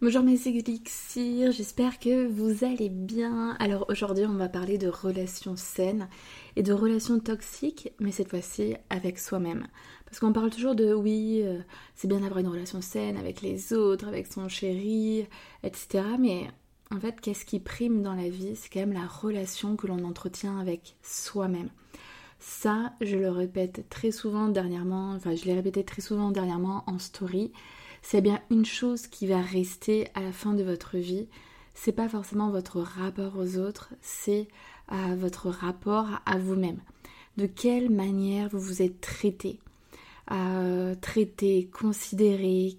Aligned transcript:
Bonjour 0.00 0.22
mes 0.22 0.46
élixirs, 0.46 1.50
j'espère 1.50 1.98
que 1.98 2.28
vous 2.28 2.64
allez 2.64 2.88
bien. 2.88 3.56
Alors 3.58 3.84
aujourd'hui 3.88 4.26
on 4.26 4.36
va 4.36 4.48
parler 4.48 4.78
de 4.78 4.86
relations 4.86 5.56
saines 5.56 6.08
et 6.54 6.62
de 6.62 6.72
relations 6.72 7.18
toxiques, 7.18 7.90
mais 7.98 8.12
cette 8.12 8.30
fois-ci 8.30 8.76
avec 8.90 9.18
soi-même. 9.18 9.66
Parce 10.04 10.20
qu'on 10.20 10.32
parle 10.32 10.50
toujours 10.50 10.76
de 10.76 10.94
oui, 10.94 11.42
euh, 11.42 11.58
c'est 11.96 12.06
bien 12.06 12.20
d'avoir 12.20 12.38
une 12.38 12.46
relation 12.46 12.80
saine 12.80 13.16
avec 13.16 13.42
les 13.42 13.72
autres, 13.72 14.06
avec 14.06 14.32
son 14.32 14.48
chéri, 14.48 15.26
etc. 15.64 16.04
Mais 16.20 16.46
en 16.92 17.00
fait, 17.00 17.20
qu'est-ce 17.20 17.44
qui 17.44 17.58
prime 17.58 18.00
dans 18.00 18.14
la 18.14 18.28
vie? 18.28 18.54
C'est 18.54 18.68
quand 18.68 18.78
même 18.78 18.92
la 18.92 19.08
relation 19.08 19.74
que 19.74 19.88
l'on 19.88 20.04
entretient 20.04 20.60
avec 20.60 20.94
soi-même. 21.02 21.70
Ça, 22.38 22.92
je 23.00 23.16
le 23.16 23.30
répète 23.30 23.88
très 23.90 24.12
souvent 24.12 24.46
dernièrement, 24.46 25.14
enfin 25.16 25.34
je 25.34 25.44
l'ai 25.44 25.54
répété 25.54 25.82
très 25.82 26.02
souvent 26.02 26.30
dernièrement 26.30 26.84
en 26.86 27.00
story 27.00 27.50
c'est 28.02 28.20
bien 28.20 28.40
une 28.50 28.64
chose 28.64 29.06
qui 29.06 29.26
va 29.26 29.40
rester 29.40 30.08
à 30.14 30.20
la 30.20 30.32
fin 30.32 30.54
de 30.54 30.62
votre 30.62 30.96
vie. 30.96 31.28
C'est 31.74 31.92
pas 31.92 32.08
forcément 32.08 32.50
votre 32.50 32.80
rapport 32.80 33.36
aux 33.36 33.56
autres, 33.58 33.92
c'est 34.00 34.48
euh, 34.92 35.14
votre 35.16 35.48
rapport 35.48 36.08
à 36.26 36.38
vous-même. 36.38 36.80
De 37.36 37.46
quelle 37.46 37.90
manière 37.90 38.48
vous 38.48 38.58
vous 38.58 38.82
êtes 38.82 39.00
traité, 39.00 39.60
euh, 40.32 40.94
traité, 40.96 41.70
considéré, 41.72 42.78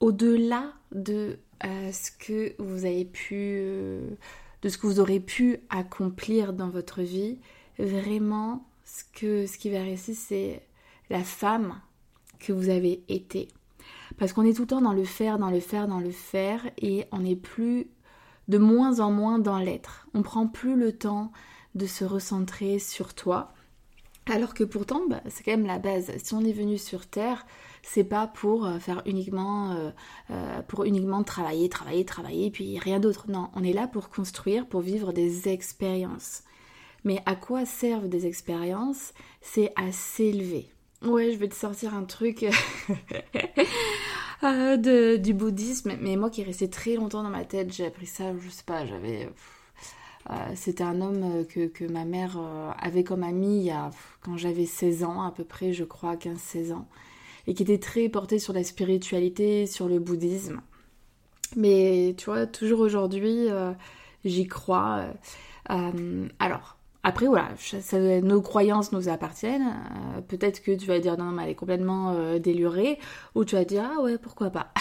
au-delà 0.00 0.72
de 0.92 1.38
euh, 1.64 1.92
ce 1.92 2.10
que 2.10 2.54
vous 2.58 2.84
avez 2.84 3.04
pu, 3.04 3.60
de 4.62 4.68
ce 4.68 4.76
que 4.76 4.86
vous 4.86 5.00
aurez 5.00 5.20
pu 5.20 5.58
accomplir 5.70 6.52
dans 6.52 6.68
votre 6.68 7.02
vie. 7.02 7.38
Vraiment, 7.78 8.66
ce 8.84 9.04
qui 9.56 9.70
va 9.70 9.82
rester, 9.82 10.14
c'est 10.14 10.62
la 11.10 11.22
femme 11.22 11.80
que 12.38 12.52
vous 12.52 12.68
avez 12.68 13.02
été. 13.08 13.48
Parce 14.18 14.32
qu'on 14.32 14.44
est 14.44 14.54
tout 14.54 14.62
le 14.62 14.68
temps 14.68 14.80
dans 14.80 14.92
le 14.92 15.04
faire, 15.04 15.38
dans 15.38 15.50
le 15.50 15.60
faire, 15.60 15.88
dans 15.88 16.00
le 16.00 16.10
faire, 16.10 16.62
et 16.78 17.04
on 17.12 17.18
n'est 17.18 17.36
plus 17.36 17.88
de 18.48 18.58
moins 18.58 19.00
en 19.00 19.10
moins 19.10 19.38
dans 19.38 19.58
l'être. 19.58 20.06
On 20.14 20.22
prend 20.22 20.46
plus 20.46 20.76
le 20.76 20.92
temps 20.92 21.32
de 21.74 21.86
se 21.86 22.04
recentrer 22.04 22.78
sur 22.78 23.14
toi. 23.14 23.52
Alors 24.28 24.54
que 24.54 24.64
pourtant, 24.64 25.02
bah, 25.08 25.20
c'est 25.28 25.44
quand 25.44 25.52
même 25.52 25.66
la 25.66 25.78
base. 25.78 26.10
Si 26.22 26.34
on 26.34 26.40
est 26.40 26.52
venu 26.52 26.78
sur 26.78 27.06
Terre, 27.06 27.46
c'est 27.82 28.04
pas 28.04 28.26
pour 28.26 28.66
euh, 28.66 28.78
faire 28.80 29.02
uniquement, 29.06 29.70
euh, 29.72 29.90
euh, 30.30 30.62
pour 30.62 30.84
uniquement 30.84 31.22
travailler, 31.22 31.68
travailler, 31.68 32.04
travailler, 32.04 32.50
puis 32.50 32.78
rien 32.78 32.98
d'autre. 32.98 33.30
Non, 33.30 33.50
on 33.54 33.62
est 33.62 33.72
là 33.72 33.86
pour 33.86 34.08
construire, 34.08 34.66
pour 34.66 34.80
vivre 34.80 35.12
des 35.12 35.48
expériences. 35.48 36.42
Mais 37.04 37.22
à 37.24 37.36
quoi 37.36 37.64
servent 37.64 38.08
des 38.08 38.26
expériences? 38.26 39.12
C'est 39.40 39.72
à 39.76 39.92
s'élever. 39.92 40.68
Ouais, 41.02 41.32
je 41.32 41.36
vais 41.36 41.48
te 41.48 41.54
sortir 41.54 41.94
un 41.94 42.04
truc 42.04 42.46
euh, 44.42 44.76
de, 44.76 45.16
du 45.16 45.34
bouddhisme, 45.34 45.92
mais 46.00 46.16
moi 46.16 46.30
qui 46.30 46.40
est 46.40 46.72
très 46.72 46.94
longtemps 46.94 47.22
dans 47.22 47.30
ma 47.30 47.44
tête, 47.44 47.72
j'ai 47.72 47.86
appris 47.86 48.06
ça, 48.06 48.32
je 48.38 48.48
sais 48.48 48.64
pas, 48.64 48.86
j'avais. 48.86 49.28
Euh, 50.30 50.34
c'était 50.54 50.84
un 50.84 51.00
homme 51.02 51.22
euh, 51.22 51.44
que, 51.44 51.66
que 51.66 51.84
ma 51.84 52.04
mère 52.04 52.38
avait 52.78 53.04
comme 53.04 53.22
ami 53.22 53.58
il 53.58 53.64
y 53.64 53.70
a, 53.70 53.90
quand 54.22 54.36
j'avais 54.36 54.66
16 54.66 55.04
ans, 55.04 55.22
à 55.22 55.32
peu 55.32 55.44
près, 55.44 55.72
je 55.72 55.84
crois, 55.84 56.16
15-16 56.16 56.72
ans, 56.72 56.88
et 57.46 57.54
qui 57.54 57.62
était 57.62 57.78
très 57.78 58.08
porté 58.08 58.38
sur 58.38 58.52
la 58.54 58.64
spiritualité, 58.64 59.66
sur 59.66 59.88
le 59.88 59.98
bouddhisme. 59.98 60.62
Mais 61.56 62.14
tu 62.18 62.26
vois, 62.26 62.46
toujours 62.46 62.80
aujourd'hui, 62.80 63.48
j'y 64.24 64.46
crois. 64.48 65.06
alors, 66.38 66.75
après, 67.06 67.26
voilà, 67.26 67.50
nos 68.20 68.42
croyances 68.42 68.90
nous 68.90 69.08
appartiennent. 69.08 69.62
Euh, 70.16 70.20
peut-être 70.22 70.60
que 70.60 70.72
tu 70.72 70.88
vas 70.88 70.98
dire 70.98 71.16
non, 71.16 71.26
mais 71.26 71.44
elle 71.44 71.50
est 71.50 71.54
complètement 71.54 72.10
euh, 72.10 72.40
délurée. 72.40 72.98
Ou 73.36 73.44
tu 73.44 73.54
vas 73.54 73.64
dire 73.64 73.88
ah 73.88 74.02
ouais, 74.02 74.18
pourquoi 74.18 74.50
pas. 74.50 74.72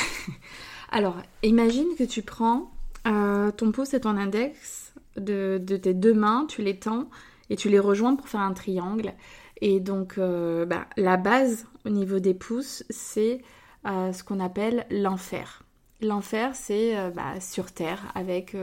Alors, 0.91 1.17
imagine 1.43 1.85
que 1.95 2.03
tu 2.03 2.23
prends 2.23 2.71
euh, 3.05 3.51
ton 3.51 3.71
pouce 3.71 3.93
et 3.93 3.99
ton 3.99 4.17
index 4.17 4.95
de, 5.17 5.59
tes 5.59 5.93
deux 5.93 6.15
mains, 6.15 6.47
tu 6.49 6.63
les 6.63 6.79
tends 6.79 7.11
et 7.51 7.55
tu 7.55 7.69
les 7.69 7.77
rejoins 7.77 8.15
pour 8.15 8.27
faire 8.27 8.41
un 8.41 8.53
triangle. 8.53 9.13
Et 9.61 9.79
donc, 9.79 10.17
bah, 10.17 10.87
la 10.97 11.17
base 11.17 11.67
au 11.85 11.89
niveau 11.89 12.17
des 12.17 12.33
pouces, 12.33 12.83
c'est 12.89 13.43
ce 13.85 14.23
qu'on 14.23 14.39
appelle 14.39 14.87
l'enfer. 14.89 15.61
L'enfer, 16.01 16.55
c'est 16.55 16.95
bah, 17.11 17.39
sur 17.39 17.71
Terre 17.71 18.01
avec 18.15 18.57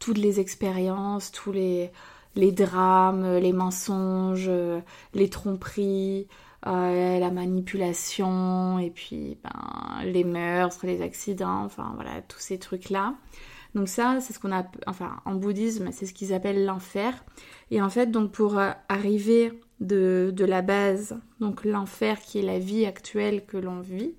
toutes 0.00 0.18
les 0.18 0.40
expériences, 0.40 1.30
tous 1.30 1.52
les 1.52 1.92
les 2.36 2.52
drames, 2.52 3.38
les 3.38 3.52
mensonges, 3.52 4.50
les 5.14 5.28
tromperies, 5.28 6.28
euh, 6.66 7.20
la 7.20 7.30
manipulation, 7.30 8.80
et 8.80 8.90
puis 8.90 9.38
ben, 9.44 10.02
les 10.04 10.24
meurtres, 10.24 10.86
les 10.86 11.02
accidents, 11.02 11.62
enfin 11.64 11.92
voilà, 11.94 12.20
tous 12.22 12.40
ces 12.40 12.58
trucs-là. 12.58 13.14
Donc 13.76 13.88
ça, 13.88 14.18
c'est 14.20 14.32
ce 14.32 14.40
qu'on 14.40 14.50
a, 14.50 14.64
enfin 14.88 15.20
en 15.24 15.34
bouddhisme, 15.34 15.90
c'est 15.92 16.04
ce 16.04 16.12
qu'ils 16.12 16.32
appellent 16.32 16.64
l'enfer. 16.64 17.14
Et 17.70 17.80
en 17.80 17.88
fait, 17.88 18.10
donc 18.10 18.32
pour 18.32 18.58
euh, 18.58 18.70
arriver 18.88 19.52
de, 19.78 20.34
la 20.36 20.62
base, 20.62 21.16
donc 21.38 21.64
l'enfer 21.64 22.18
qui 22.20 22.40
est 22.40 22.42
la 22.42 22.58
vie 22.58 22.86
actuelle 22.86 23.46
que 23.46 23.56
l'on 23.56 23.80
vit, 23.80 24.14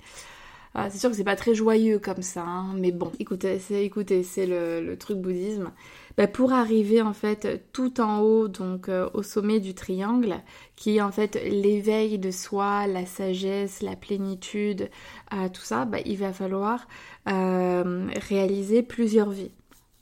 euh, 0.77 0.87
c'est 0.89 0.99
sûr 0.99 1.09
que 1.09 1.17
c'est 1.17 1.25
pas 1.25 1.35
très 1.35 1.55
joyeux 1.55 1.99
comme 1.99 2.21
ça, 2.21 2.43
hein, 2.45 2.73
mais 2.77 2.93
bon, 2.93 3.11
écoutez, 3.19 3.59
c'est 3.59 3.83
écoutez, 3.83 4.23
c'est 4.23 4.45
le, 4.45 4.79
le, 4.81 4.97
truc 4.97 5.17
bouddhisme. 5.17 5.71
Bah, 6.19 6.27
pour 6.27 6.51
arriver 6.51 7.01
en 7.01 7.13
fait 7.13 7.71
tout 7.71 8.01
en 8.01 8.19
haut, 8.19 8.49
donc 8.49 8.89
euh, 8.89 9.09
au 9.13 9.23
sommet 9.23 9.61
du 9.61 9.73
triangle, 9.73 10.41
qui 10.75 10.97
est 10.97 11.01
en 11.01 11.13
fait 11.13 11.35
l'éveil 11.45 12.19
de 12.19 12.29
soi, 12.29 12.87
la 12.87 13.05
sagesse, 13.05 13.81
la 13.81 13.95
plénitude, 13.95 14.89
euh, 15.33 15.47
tout 15.47 15.61
ça, 15.61 15.85
bah, 15.85 15.99
il 16.05 16.17
va 16.17 16.33
falloir 16.33 16.89
euh, 17.29 18.09
réaliser 18.27 18.83
plusieurs 18.83 19.29
vies. 19.29 19.53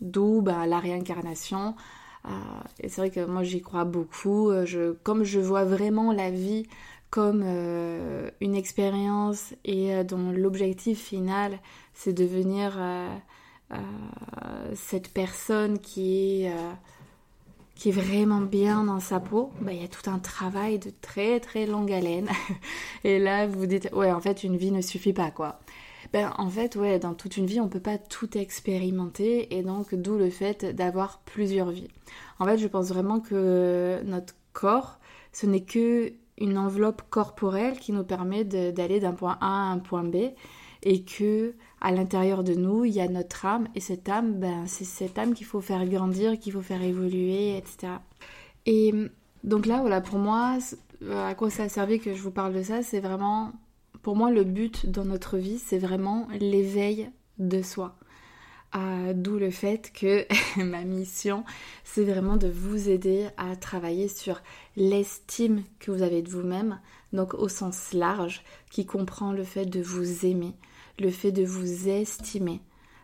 D'où 0.02 0.42
bah, 0.42 0.66
la 0.66 0.80
réincarnation. 0.80 1.76
et 2.80 2.90
c'est 2.90 3.02
vrai 3.02 3.12
que 3.12 3.24
moi 3.24 3.44
j'y 3.44 3.62
crois 3.62 3.86
beaucoup. 3.86 4.52
Comme 5.04 5.24
je 5.24 5.40
vois 5.40 5.66
vraiment 5.66 6.12
la 6.12 6.32
vie 6.32 6.66
comme 7.12 7.44
une 8.42 8.56
expérience 8.56 9.54
et 9.66 10.04
dont 10.04 10.32
l'objectif 10.32 11.00
final 11.00 11.60
c'est 11.94 12.14
de 12.14 12.24
devenir 12.24 12.80
cette 14.76 15.10
personne 15.10 15.80
qui 15.80 16.44
est, 16.44 16.52
euh, 16.52 16.72
qui 17.76 17.90
est 17.90 17.92
vraiment 17.92 18.42
bien 18.42 18.84
dans 18.84 19.00
sa 19.00 19.20
peau, 19.20 19.52
bah, 19.62 19.74
il 19.74 19.82
y 19.82 19.86
a 19.86 19.88
tout 19.88 20.10
un 20.10 20.20
travail 20.20 20.80
de 20.80 20.92
très 21.02 21.40
très 21.40 21.66
longue 21.66 21.92
haleine. 21.92 22.30
Et 23.04 23.20
là, 23.20 23.48
vous 23.48 23.66
dites, 23.66 23.90
ouais, 23.94 24.12
en 24.12 24.20
fait, 24.20 24.44
une 24.44 24.58
vie 24.58 24.72
ne 24.72 24.82
suffit 24.82 25.14
pas, 25.14 25.32
quoi. 25.32 25.60
Ben, 26.14 26.34
en 26.38 26.50
fait, 26.50 26.76
ouais, 26.76 27.00
dans 27.00 27.14
toute 27.14 27.38
une 27.38 27.46
vie, 27.46 27.60
on 27.60 27.68
peut 27.68 27.82
pas 27.82 27.98
tout 27.98 28.38
expérimenter, 28.38 29.58
et 29.58 29.62
donc 29.62 29.94
d'où 29.94 30.18
le 30.18 30.30
fait 30.30 30.66
d'avoir 30.66 31.20
plusieurs 31.26 31.70
vies. 31.70 31.90
En 32.40 32.46
fait, 32.46 32.58
je 32.58 32.68
pense 32.68 32.88
vraiment 32.90 33.20
que 33.20 34.02
notre 34.06 34.34
corps, 34.54 35.00
ce 35.34 35.46
n'est 35.46 35.64
que 35.64 36.14
une 36.38 36.58
enveloppe 36.58 37.02
corporelle 37.10 37.80
qui 37.80 37.92
nous 37.92 38.04
permet 38.04 38.46
d'aller 38.46 39.00
d'un 39.00 39.13
point 39.13 39.38
A 39.42 39.48
à 39.48 39.72
un 39.74 39.80
point 39.80 40.04
B, 40.04 40.16
et 40.84 41.04
que 41.04 41.56
à 41.81 41.91
l'intérieur 41.91 42.44
de 42.44 42.53
nous, 42.53 42.85
il 42.85 42.94
y 42.94 43.01
a 43.01 43.07
notre 43.07 43.45
âme, 43.45 43.68
et 43.75 43.79
cette 43.79 44.09
âme, 44.09 44.39
ben, 44.39 44.65
c'est 44.65 44.85
cette 44.85 45.18
âme 45.18 45.33
qu'il 45.33 45.45
faut 45.45 45.62
faire 45.62 45.85
grandir, 45.85 46.39
qu'il 46.39 46.53
faut 46.53 46.62
faire 46.62 46.81
évoluer, 46.81 47.57
etc. 47.57 47.94
Et 48.65 48.94
donc 49.44 49.65
là, 49.65 49.81
voilà, 49.81 50.01
pour 50.01 50.19
moi, 50.19 50.57
à 51.12 51.35
quoi 51.35 51.50
ça 51.50 51.63
a 51.63 51.69
servi 51.69 52.00
que 52.00 52.13
je 52.13 52.21
vous 52.21 52.31
parle 52.31 52.53
de 52.53 52.63
ça, 52.63 52.81
c'est 52.81 53.00
vraiment, 53.00 53.53
pour 54.01 54.15
moi, 54.15 54.31
le 54.31 54.44
but 54.44 54.89
dans 54.89 55.06
notre 55.06 55.38
vie, 55.38 55.59
c'est 55.59 55.77
vraiment 55.77 56.27
l'éveil 56.39 57.09
de 57.38 57.62
soi. 57.62 57.95
Ah, 58.74 59.13
d'où 59.13 59.38
le 59.39 59.50
fait 59.50 59.94
que 59.94 60.25
ma 60.62 60.83
mission, 60.83 61.45
c'est 61.83 62.03
vraiment 62.03 62.35
de 62.35 62.50
vous 62.50 62.89
aider 62.89 63.27
à 63.38 63.56
travailler 63.56 64.07
sur 64.07 64.41
l'estime 64.75 65.63
que 65.79 65.91
vous 65.91 66.01
avez 66.01 66.21
de 66.21 66.29
vous-même, 66.29 66.79
donc 67.13 67.33
au 67.33 67.47
sens 67.47 67.94
large, 67.94 68.44
qui 68.69 68.85
comprend 68.85 69.31
le 69.31 69.44
fait 69.44 69.65
de 69.65 69.81
vous 69.81 70.25
aimer, 70.25 70.53
le 71.00 71.12
fait 71.12 71.32
de 71.32 71.44
vous 71.44 71.88
estimer, 71.88 72.62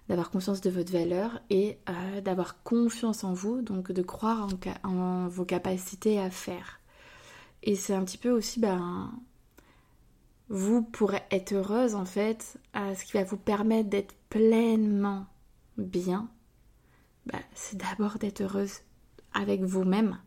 d'avoir 0.09 0.31
conscience 0.31 0.61
de 0.61 0.69
votre 0.69 0.91
valeur 0.91 1.41
et 1.49 1.77
euh, 1.89 2.21
d'avoir 2.21 2.63
confiance 2.63 3.23
en 3.23 3.33
vous, 3.33 3.61
donc 3.61 3.91
de 3.91 4.01
croire 4.01 4.47
en, 4.83 5.27
vos 5.27 5.45
capacités 5.45 6.19
à 6.19 6.29
faire. 6.29 6.79
Et 7.61 7.75
c'est 7.75 7.93
un 7.93 8.03
petit 8.03 8.17
peu 8.17 8.29
aussi 8.29 8.59
ben, 8.59 9.11
vous 10.49 10.81
pourrez 10.81 11.21
être 11.31 11.53
heureuse 11.53 11.95
en 11.95 12.05
fait, 12.05 12.57
ce 12.75 13.05
qui 13.05 13.13
va 13.13 13.23
vous 13.23 13.37
permettre 13.37 13.89
d'être 13.89 14.13
pleinement 14.29 15.25
bien, 15.77 16.29
bah, 17.25 17.39
c'est 17.53 17.77
d'abord 17.77 18.17
d'être 18.17 18.41
heureuse 18.41 18.79
avec 19.33 19.61
vous-même 19.61 20.17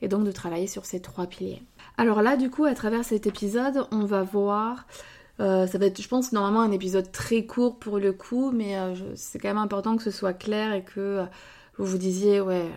et 0.00 0.08
donc 0.08 0.24
de 0.24 0.32
travailler 0.32 0.66
sur 0.66 0.86
ces 0.86 1.00
trois 1.00 1.26
piliers. 1.26 1.62
Alors 1.96 2.22
là, 2.22 2.36
du 2.36 2.50
coup, 2.50 2.64
à 2.64 2.74
travers 2.74 3.04
cet 3.04 3.26
épisode, 3.26 3.86
on 3.90 4.04
va 4.04 4.22
voir. 4.22 4.86
Euh, 5.40 5.66
ça 5.66 5.78
va 5.78 5.86
être, 5.86 6.02
je 6.02 6.08
pense, 6.08 6.32
normalement 6.32 6.62
un 6.62 6.72
épisode 6.72 7.12
très 7.12 7.46
court 7.46 7.78
pour 7.78 7.98
le 7.98 8.12
coup, 8.12 8.50
mais 8.50 8.76
euh, 8.76 8.94
c'est 9.14 9.38
quand 9.38 9.48
même 9.48 9.58
important 9.58 9.96
que 9.96 10.02
ce 10.02 10.10
soit 10.10 10.32
clair 10.32 10.72
et 10.72 10.82
que 10.82 11.00
euh, 11.00 11.24
vous 11.76 11.86
vous 11.86 11.98
disiez, 11.98 12.40
ouais, 12.40 12.68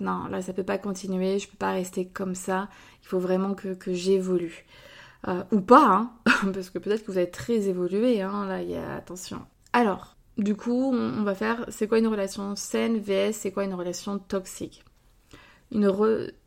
non, 0.00 0.26
là, 0.26 0.42
ça 0.42 0.52
peut 0.52 0.62
pas 0.62 0.76
continuer, 0.76 1.38
je 1.38 1.48
peux 1.48 1.56
pas 1.56 1.72
rester 1.72 2.06
comme 2.06 2.34
ça, 2.34 2.68
il 3.02 3.08
faut 3.08 3.18
vraiment 3.18 3.54
que, 3.54 3.72
que 3.72 3.94
j'évolue. 3.94 4.66
ou 5.52 5.60
pas, 5.60 5.86
hein, 5.86 6.10
parce 6.52 6.68
que 6.68 6.78
peut-être 6.78 7.06
que 7.06 7.12
vous 7.12 7.18
êtes 7.18 7.32
très 7.32 7.68
évolué, 7.68 8.20
hein, 8.20 8.46
là, 8.46 8.60
il 8.60 8.70
y 8.70 8.76
a 8.76 8.96
attention. 8.96 9.40
Alors, 9.72 10.16
du 10.36 10.54
coup, 10.54 10.92
on, 10.92 11.22
va 11.22 11.34
faire, 11.34 11.64
c'est 11.68 11.88
quoi 11.88 11.98
une 11.98 12.08
relation 12.08 12.54
saine 12.56 12.98
vs 12.98 13.32
c'est 13.32 13.52
quoi 13.52 13.64
une 13.64 13.74
relation 13.74 14.18
toxique? 14.18 14.84
Une 15.70 15.90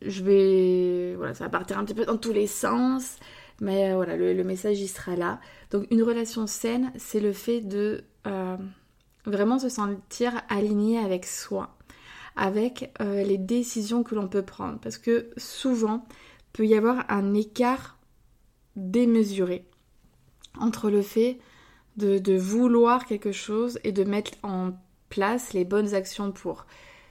je 0.02 0.22
vais 0.22 1.16
voilà 1.16 1.34
ça 1.34 1.44
va 1.44 1.50
partir 1.50 1.78
un 1.78 1.84
petit 1.84 1.94
peu 1.94 2.04
dans 2.04 2.16
tous 2.16 2.32
les 2.32 2.46
sens 2.46 3.16
mais 3.60 3.90
euh, 3.90 3.96
voilà 3.96 4.16
le, 4.16 4.44
message 4.44 4.80
il 4.80 4.88
sera 4.88 5.16
là 5.16 5.40
donc 5.70 5.86
une 5.90 6.02
relation 6.02 6.46
saine 6.46 6.92
c'est 6.96 7.20
le 7.20 7.32
fait 7.32 7.60
de 7.60 8.04
euh, 8.26 8.56
vraiment 9.24 9.58
se 9.58 9.68
sentir 9.68 10.42
aligné 10.48 10.98
avec 10.98 11.26
soi 11.26 11.76
avec 12.36 12.92
euh, 13.00 13.22
les 13.22 13.38
décisions 13.38 14.02
que 14.02 14.14
l'on 14.14 14.28
peut 14.28 14.42
prendre 14.42 14.78
parce 14.78 14.98
que 14.98 15.30
souvent 15.36 16.06
peut 16.52 16.66
y 16.66 16.74
avoir 16.74 17.04
un 17.08 17.34
écart 17.34 17.98
démesuré 18.76 19.64
entre 20.58 20.90
le 20.90 21.02
fait 21.02 21.38
de, 21.96 22.18
de 22.18 22.36
vouloir 22.36 23.06
quelque 23.06 23.32
chose 23.32 23.78
et 23.84 23.92
de 23.92 24.04
mettre 24.04 24.32
en 24.42 24.72
place 25.08 25.52
les 25.52 25.64
bonnes 25.64 25.94
actions 25.94 26.32
pour. 26.32 26.66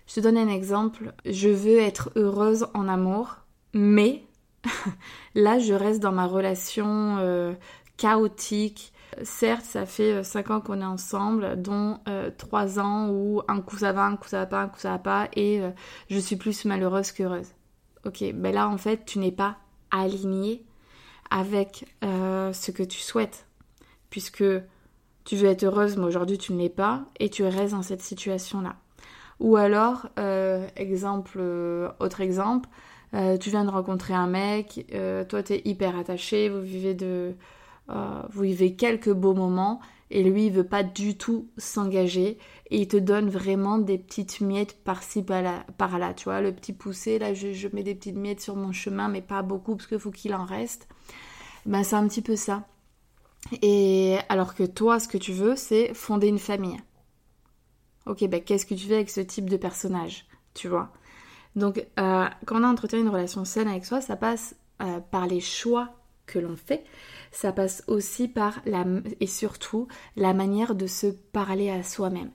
Je 0.07 0.15
te 0.15 0.19
donne 0.19 0.38
un 0.38 0.50
exemple. 0.50 1.13
Je 1.25 1.50
veux 1.50 1.80
être 1.80 2.12
heureuse 2.15 2.68
en 2.74 2.88
amour, 2.88 3.38
mais 3.74 4.24
là, 5.35 5.59
je 5.59 5.73
reste 5.73 6.01
dans 6.01 6.12
ma 6.12 6.27
relation 6.27 7.17
euh, 7.19 7.53
chaotique. 7.97 8.94
Certes, 9.23 9.65
ça 9.65 9.85
fait 9.85 10.23
5 10.23 10.50
euh, 10.50 10.53
ans 10.56 10.62
qu'on 10.62 10.81
est 10.81 10.85
ensemble, 10.85 11.62
dont 11.62 12.00
3 12.38 12.79
euh, 12.79 12.81
ans 12.81 13.09
où 13.09 13.41
un 13.47 13.62
coup 13.62 13.77
ça 13.77 13.94
va, 13.94 14.03
un 14.03 14.17
coup 14.17 14.27
ça 14.27 14.39
va 14.39 14.45
pas, 14.45 14.62
un 14.62 14.67
coup 14.67 14.79
ça 14.79 14.91
va 14.91 15.00
pas, 15.00 15.29
et 15.35 15.62
je 16.09 16.19
suis 16.19 16.35
plus 16.35 16.65
malheureuse 16.65 17.12
qu'heureuse. 17.12 17.47
Ok, 18.06 18.23
ben 18.33 18.53
là, 18.53 18.67
en 18.67 18.77
fait, 18.77 19.06
tu 19.06 19.19
n'es 19.19 19.31
pas 19.31 19.57
aligné 19.89 20.65
avec 21.31 21.85
ce 22.01 22.71
que 22.71 22.83
tu 22.83 23.00
souhaites, 23.00 23.47
puisque 24.09 24.44
tu 25.23 25.35
veux 25.38 25.47
être 25.47 25.63
heureuse, 25.63 25.95
mais 25.97 26.03
aujourd'hui 26.03 26.38
tu 26.38 26.53
ne 26.53 26.59
l'es 26.59 26.69
pas, 26.69 27.06
et 27.19 27.29
tu 27.29 27.44
restes 27.44 27.73
dans 27.73 27.83
cette 27.83 28.01
situation-là. 28.01 28.75
Ou 29.39 29.56
alors, 29.56 30.07
exemple, 30.75 31.39
autre 32.00 32.19
exemple, 32.19 32.67
euh, 33.15 33.38
tu 33.38 33.50
viens 33.50 33.65
de 33.65 33.71
rencontrer 33.71 34.13
un 34.13 34.27
mec, 34.27 34.85
toi 35.29 35.44
tu 35.44 35.53
es 35.53 35.62
hyper 35.65 35.97
attaché, 35.97 36.50
vous 36.50 36.62
vivez 36.62 36.94
de, 36.94 37.35
vous 37.88 38.41
vivez 38.41 38.75
quelques 38.75 39.12
beaux 39.12 39.33
moments, 39.33 39.79
et 40.12 40.23
lui 40.23 40.47
il 40.47 40.51
veut 40.51 40.67
pas 40.67 40.83
du 40.83 41.17
tout 41.17 41.50
s'engager, 41.57 42.38
et 42.69 42.81
il 42.81 42.88
te 42.88 42.97
donne 42.97 43.29
vraiment 43.29 43.77
des 43.77 43.97
petites 43.97 44.41
miettes 44.41 44.83
par-ci 44.83 45.23
par-là, 45.23 46.13
tu 46.13 46.25
vois, 46.25 46.41
le 46.41 46.53
petit 46.53 46.73
poussé, 46.73 47.17
là 47.17 47.33
je, 47.33 47.53
je, 47.53 47.67
mets 47.73 47.83
des 47.83 47.95
petites 47.95 48.15
miettes 48.15 48.41
sur 48.41 48.56
mon 48.56 48.71
chemin, 48.71 49.07
mais 49.07 49.21
pas 49.21 49.41
beaucoup 49.41 49.75
parce 49.75 49.88
qu'il 49.88 50.00
faut 50.00 50.12
qu'il 50.12 50.33
en 50.35 50.45
reste. 50.45 50.88
Ben 51.65 51.83
c'est 51.83 51.95
un 51.95 52.07
petit 52.07 52.21
peu 52.21 52.35
ça. 52.35 52.67
Et 53.62 54.17
alors 54.29 54.56
que 54.56 54.63
toi, 54.63 55.00
ce 55.00 55.07
que 55.07 55.17
tu 55.17 55.31
veux, 55.31 55.56
c'est 55.56 55.94
fonder 55.94 56.27
une 56.27 56.39
famille. 56.39 56.77
Ok, 58.06 58.23
ben 58.27 58.41
qu'est-ce 58.41 58.65
que 58.65 58.75
tu 58.75 58.88
fais 58.88 58.95
avec 58.95 59.09
ce 59.09 59.21
type 59.21 59.50
de 59.50 59.57
personnage 59.57 60.25
Tu 60.53 60.67
vois? 60.67 60.91
Donc, 61.56 61.86
euh, 62.00 62.25
quand 62.46 62.60
on 62.60 62.63
a 62.63 62.68
entretenu 62.68 63.00
une 63.00 63.10
relation 63.10 63.46
saine 63.46 63.68
avec 63.68 63.86
soi, 63.86 64.02
ça 64.02 64.16
passe 64.16 64.56
euh, 64.81 65.00
par 65.00 65.28
les 65.28 65.40
choix 65.40 65.96
que 66.25 66.40
l'on 66.40 66.56
fait. 66.56 66.84
Ça 67.31 67.52
passe 67.52 67.84
aussi 67.88 68.28
par 68.28 68.62
la 68.66 68.86
et 69.19 69.28
surtout 69.28 69.88
la 70.16 70.34
manière 70.34 70.75
de 70.75 70.88
se 70.88 71.07
parler 71.07 71.69
à 71.69 71.84
soi-même. 71.84 72.31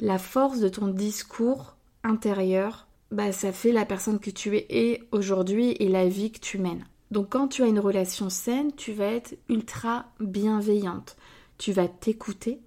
La 0.00 0.18
force 0.18 0.60
de 0.60 0.68
ton 0.68 0.88
discours 0.88 1.76
intérieur, 2.04 2.86
bah, 3.10 3.32
ça 3.32 3.52
fait 3.52 3.72
la 3.72 3.84
personne 3.84 4.18
que 4.18 4.30
tu 4.30 4.56
es 4.56 5.02
aujourd'hui 5.12 5.72
et 5.80 5.88
la 5.88 6.08
vie 6.08 6.32
que 6.32 6.40
tu 6.40 6.58
mènes. 6.58 6.84
Donc 7.10 7.30
quand 7.30 7.48
tu 7.48 7.62
as 7.62 7.66
une 7.66 7.78
relation 7.78 8.30
saine, 8.30 8.74
tu 8.74 8.92
vas 8.92 9.06
être 9.06 9.36
ultra 9.48 10.06
bienveillante. 10.20 11.16
Tu 11.58 11.72
vas 11.72 11.88
t'écouter, 11.88 12.60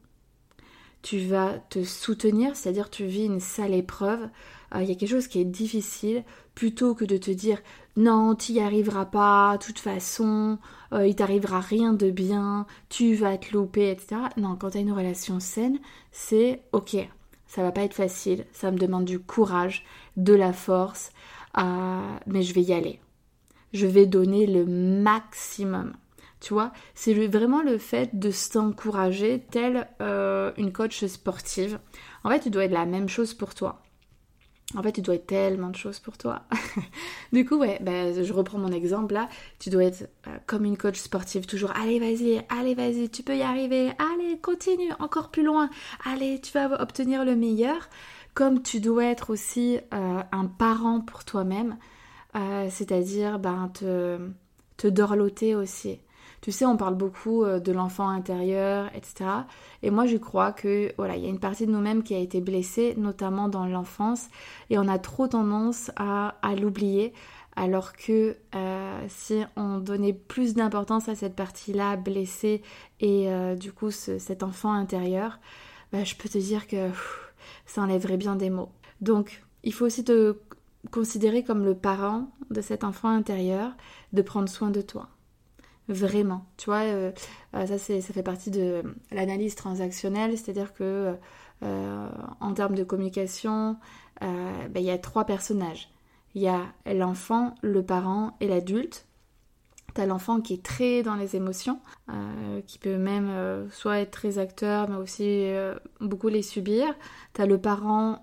tu 1.01 1.19
vas 1.19 1.59
te 1.69 1.83
soutenir, 1.83 2.55
c'est-à-dire 2.55 2.89
tu 2.89 3.05
vis 3.05 3.25
une 3.25 3.39
sale 3.39 3.73
épreuve, 3.73 4.27
euh, 4.75 4.81
il 4.81 4.89
y 4.89 4.91
a 4.91 4.95
quelque 4.95 5.09
chose 5.09 5.27
qui 5.27 5.39
est 5.39 5.45
difficile, 5.45 6.23
plutôt 6.55 6.95
que 6.95 7.05
de 7.05 7.17
te 7.17 7.31
dire 7.31 7.59
non, 7.95 8.35
tu 8.35 8.53
n'y 8.53 8.61
arriveras 8.61 9.05
pas, 9.05 9.57
de 9.57 9.63
toute 9.63 9.79
façon, 9.79 10.57
euh, 10.93 11.07
il 11.07 11.15
t'arrivera 11.15 11.59
rien 11.59 11.93
de 11.93 12.11
bien, 12.11 12.65
tu 12.89 13.15
vas 13.15 13.37
te 13.37 13.53
louper, 13.53 13.89
etc. 13.89 14.21
Non, 14.37 14.55
quand 14.55 14.71
tu 14.71 14.77
as 14.77 14.81
une 14.81 14.91
relation 14.91 15.39
saine, 15.39 15.79
c'est 16.11 16.61
ok, 16.71 16.95
ça 17.47 17.63
va 17.63 17.71
pas 17.71 17.81
être 17.81 17.93
facile, 17.93 18.45
ça 18.53 18.71
me 18.71 18.77
demande 18.77 19.05
du 19.05 19.19
courage, 19.19 19.85
de 20.17 20.33
la 20.33 20.53
force, 20.53 21.11
euh, 21.57 22.15
mais 22.27 22.43
je 22.43 22.53
vais 22.53 22.61
y 22.61 22.73
aller 22.73 22.99
je 23.73 23.87
vais 23.87 24.05
donner 24.05 24.45
le 24.45 24.65
maximum. 24.65 25.93
Tu 26.39 26.53
vois, 26.53 26.71
c'est 26.95 27.13
vraiment 27.27 27.61
le 27.61 27.77
fait 27.77 28.17
de 28.17 28.31
s'encourager 28.31 29.45
tel 29.51 29.87
euh, 30.01 30.53
une 30.57 30.71
coach 30.71 31.03
sportive. 31.05 31.79
En 32.23 32.29
fait, 32.29 32.39
tu 32.39 32.49
dois 32.49 32.63
être 32.63 32.71
la 32.71 32.85
même 32.85 33.09
chose 33.09 33.33
pour 33.33 33.53
toi. 33.53 33.81
En 34.77 34.83
fait, 34.83 34.91
tu 34.91 35.01
dois 35.01 35.15
être 35.15 35.25
tellement 35.25 35.69
de 35.69 35.75
choses 35.75 35.99
pour 35.99 36.17
toi. 36.17 36.43
du 37.33 37.43
coup, 37.43 37.57
ouais, 37.57 37.79
ben, 37.81 38.23
je 38.23 38.33
reprends 38.33 38.59
mon 38.59 38.71
exemple 38.71 39.15
là. 39.15 39.27
Tu 39.57 39.71
dois 39.71 39.85
être 39.85 40.09
euh, 40.27 40.37
comme 40.45 40.63
une 40.63 40.77
coach 40.77 40.99
sportive, 40.99 41.47
toujours 41.47 41.71
allez, 41.75 41.99
vas-y, 41.99 42.43
allez, 42.49 42.75
vas-y, 42.75 43.09
tu 43.09 43.23
peux 43.23 43.35
y 43.35 43.41
arriver, 43.41 43.91
allez, 43.97 44.37
continue, 44.39 44.91
encore 44.99 45.31
plus 45.31 45.43
loin, 45.43 45.71
allez, 46.05 46.39
tu 46.39 46.51
vas 46.51 46.81
obtenir 46.81 47.25
le 47.25 47.35
meilleur. 47.35 47.89
Comme 48.35 48.61
tu 48.61 48.79
dois 48.79 49.05
être 49.05 49.31
aussi 49.31 49.79
euh, 49.93 50.21
un 50.31 50.45
parent 50.45 51.01
pour 51.01 51.25
toi-même. 51.25 51.77
Euh, 52.35 52.67
c'est-à-dire 52.69 53.39
ben, 53.39 53.71
te, 53.73 54.19
te 54.77 54.87
dorloter 54.87 55.55
aussi. 55.55 55.99
Tu 56.41 56.51
sais, 56.51 56.65
on 56.65 56.77
parle 56.77 56.95
beaucoup 56.95 57.43
euh, 57.43 57.59
de 57.59 57.71
l'enfant 57.71 58.07
intérieur, 58.07 58.89
etc. 58.95 59.29
Et 59.83 59.91
moi, 59.91 60.05
je 60.05 60.17
crois 60.17 60.51
que 60.51 60.93
voilà, 60.97 61.15
il 61.15 61.23
y 61.23 61.25
a 61.25 61.29
une 61.29 61.39
partie 61.39 61.65
de 61.65 61.71
nous-mêmes 61.71 62.03
qui 62.03 62.15
a 62.15 62.19
été 62.19 62.41
blessée, 62.41 62.95
notamment 62.97 63.49
dans 63.49 63.65
l'enfance, 63.65 64.27
et 64.69 64.77
on 64.77 64.87
a 64.87 64.99
trop 64.99 65.27
tendance 65.27 65.91
à, 65.95 66.33
l'oublier. 66.59 67.13
Alors 67.55 67.93
que 67.93 68.37
euh, 68.55 69.05
si 69.09 69.43
on 69.57 69.79
donnait 69.79 70.13
plus 70.13 70.53
d'importance 70.53 71.09
à 71.09 71.15
cette 71.15 71.35
partie-là 71.35 71.97
blessée 71.97 72.61
et 73.01 73.27
du 73.59 73.73
coup 73.73 73.91
cet 73.91 74.43
enfant 74.43 74.71
intérieur, 74.71 75.39
ben, 75.91 76.05
je 76.05 76.15
peux 76.15 76.29
te 76.29 76.37
dire 76.37 76.67
que 76.67 76.89
ça 77.65 77.81
enlèverait 77.81 78.17
bien 78.17 78.35
des 78.35 78.49
mots. 78.49 78.69
Donc 79.01 79.43
il 79.63 79.73
faut 79.73 79.85
aussi 79.85 80.05
te 80.05 80.37
considérer 80.91 81.43
comme 81.43 81.65
le 81.65 81.75
parent 81.75 82.31
de 82.49 82.61
cet 82.61 82.83
enfant 82.83 83.09
intérieur, 83.09 83.71
de 84.13 84.21
prendre 84.21 84.49
soin 84.49 84.69
de 84.69 84.81
toi. 84.81 85.09
Vraiment. 85.89 86.45
Tu 86.57 86.65
vois, 86.65 86.83
euh, 86.83 87.11
euh, 87.55 87.65
ça, 87.65 87.79
ça 87.79 88.13
fait 88.13 88.21
partie 88.21 88.51
de 88.51 88.83
l'analyse 89.11 89.55
transactionnelle, 89.55 90.37
c'est-à-dire 90.37 90.75
que 90.75 91.15
euh, 91.63 92.09
en 92.39 92.53
termes 92.53 92.75
de 92.75 92.83
communication, 92.83 93.75
ben, 94.21 94.69
il 94.75 94.83
y 94.83 94.91
a 94.91 94.99
trois 94.99 95.25
personnages. 95.25 95.89
Il 96.35 96.43
y 96.43 96.47
a 96.47 96.61
l'enfant, 96.85 97.55
le 97.63 97.81
parent 97.81 98.37
et 98.39 98.47
l'adulte. 98.47 99.07
T'as 99.95 100.05
l'enfant 100.05 100.41
qui 100.41 100.53
est 100.53 100.63
très 100.63 101.01
dans 101.01 101.15
les 101.15 101.35
émotions, 101.35 101.79
qui 102.67 102.77
peut 102.77 102.97
même 102.97 103.67
soit 103.71 103.99
être 103.99 104.11
très 104.11 104.37
acteur, 104.37 104.87
mais 104.89 104.97
aussi 104.97 105.51
beaucoup 105.99 106.27
les 106.27 106.43
subir. 106.43 106.85
T'as 107.33 107.47
le 107.47 107.57
parent 107.57 108.21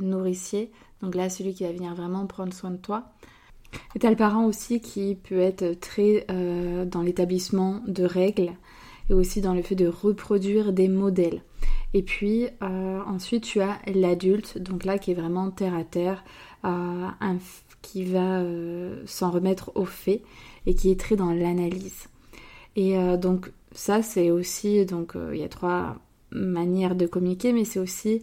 nourricier, 0.00 0.72
donc 1.02 1.14
là, 1.14 1.28
celui 1.28 1.52
qui 1.52 1.64
va 1.64 1.72
venir 1.72 1.94
vraiment 1.94 2.26
prendre 2.26 2.54
soin 2.54 2.70
de 2.70 2.78
toi. 2.78 3.12
Et 3.94 3.98
t'as 3.98 4.10
le 4.10 4.16
parent 4.16 4.44
aussi 4.46 4.80
qui 4.80 5.14
peut 5.14 5.38
être 5.38 5.78
très 5.80 6.26
euh, 6.30 6.84
dans 6.84 7.02
l'établissement 7.02 7.80
de 7.86 8.04
règles 8.04 8.52
et 9.10 9.14
aussi 9.14 9.40
dans 9.40 9.54
le 9.54 9.62
fait 9.62 9.74
de 9.74 9.86
reproduire 9.86 10.72
des 10.72 10.88
modèles. 10.88 11.42
Et 11.94 12.02
puis 12.02 12.46
euh, 12.62 13.00
ensuite 13.06 13.44
tu 13.44 13.60
as 13.60 13.78
l'adulte, 13.86 14.58
donc 14.58 14.84
là 14.84 14.98
qui 14.98 15.12
est 15.12 15.14
vraiment 15.14 15.50
terre 15.50 15.74
à 15.74 15.84
terre, 15.84 16.24
euh, 16.64 17.08
qui 17.80 18.04
va 18.04 18.42
s'en 19.06 19.30
remettre 19.30 19.72
au 19.74 19.84
fait 19.84 20.22
et 20.66 20.74
qui 20.74 20.90
est 20.90 21.00
très 21.00 21.16
dans 21.16 21.32
l'analyse. 21.32 22.08
Et 22.76 22.96
donc 23.16 23.50
ça 23.72 24.02
c'est 24.02 24.30
aussi, 24.30 24.84
donc 24.84 25.14
il 25.32 25.38
y 25.38 25.44
a 25.44 25.48
trois 25.48 25.96
manières 26.30 26.96
de 26.96 27.06
communiquer, 27.06 27.52
mais 27.52 27.64
c'est 27.64 27.78
aussi 27.78 28.20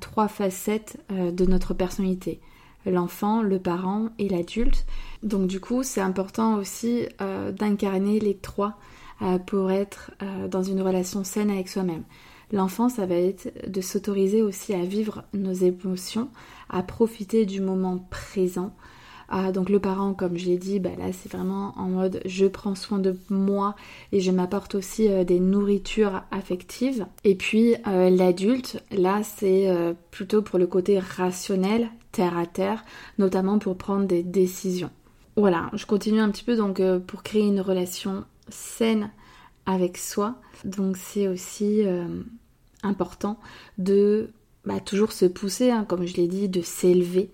trois 0.00 0.28
facettes 0.28 0.98
de 1.10 1.46
notre 1.46 1.74
personnalité. 1.74 2.40
L'enfant, 2.86 3.42
le 3.42 3.58
parent 3.58 4.08
et 4.18 4.28
l'adulte. 4.28 4.84
Donc 5.22 5.46
du 5.46 5.60
coup, 5.60 5.82
c'est 5.82 6.00
important 6.00 6.56
aussi 6.56 7.06
euh, 7.20 7.52
d'incarner 7.52 8.18
les 8.18 8.36
trois 8.36 8.78
euh, 9.22 9.38
pour 9.38 9.70
être 9.70 10.10
euh, 10.22 10.48
dans 10.48 10.62
une 10.62 10.82
relation 10.82 11.24
saine 11.24 11.50
avec 11.50 11.68
soi-même. 11.68 12.02
L'enfant, 12.50 12.88
ça 12.88 13.06
va 13.06 13.14
être 13.14 13.50
de 13.66 13.80
s'autoriser 13.80 14.42
aussi 14.42 14.74
à 14.74 14.84
vivre 14.84 15.22
nos 15.32 15.52
émotions, 15.52 16.28
à 16.68 16.82
profiter 16.82 17.46
du 17.46 17.60
moment 17.60 18.06
présent, 18.10 18.74
ah, 19.34 19.50
donc 19.50 19.70
le 19.70 19.78
parent, 19.78 20.12
comme 20.12 20.36
je 20.36 20.44
l'ai 20.44 20.58
dit, 20.58 20.78
bah 20.78 20.90
là 20.98 21.10
c'est 21.10 21.32
vraiment 21.32 21.72
en 21.78 21.88
mode 21.88 22.20
je 22.26 22.44
prends 22.44 22.74
soin 22.74 22.98
de 22.98 23.16
moi 23.30 23.74
et 24.10 24.20
je 24.20 24.30
m'apporte 24.30 24.74
aussi 24.74 25.08
des 25.24 25.40
nourritures 25.40 26.22
affectives. 26.30 27.06
Et 27.24 27.34
puis 27.34 27.74
l'adulte, 27.86 28.82
là 28.90 29.22
c'est 29.22 29.74
plutôt 30.10 30.42
pour 30.42 30.58
le 30.58 30.66
côté 30.66 30.98
rationnel, 30.98 31.88
terre 32.12 32.36
à 32.38 32.46
terre, 32.46 32.84
notamment 33.18 33.58
pour 33.58 33.76
prendre 33.76 34.06
des 34.06 34.22
décisions. 34.22 34.90
Voilà, 35.36 35.70
je 35.72 35.86
continue 35.86 36.20
un 36.20 36.30
petit 36.30 36.44
peu 36.44 36.56
donc 36.56 36.80
pour 37.06 37.22
créer 37.22 37.46
une 37.46 37.60
relation 37.60 38.24
saine 38.48 39.10
avec 39.64 39.96
soi. 39.96 40.36
Donc 40.64 40.98
c'est 40.98 41.26
aussi 41.26 41.82
important 42.82 43.38
de 43.78 44.30
bah, 44.66 44.80
toujours 44.80 45.12
se 45.12 45.24
pousser, 45.24 45.70
hein, 45.70 45.84
comme 45.88 46.06
je 46.06 46.16
l'ai 46.16 46.28
dit, 46.28 46.48
de 46.48 46.60
s'élever, 46.60 47.30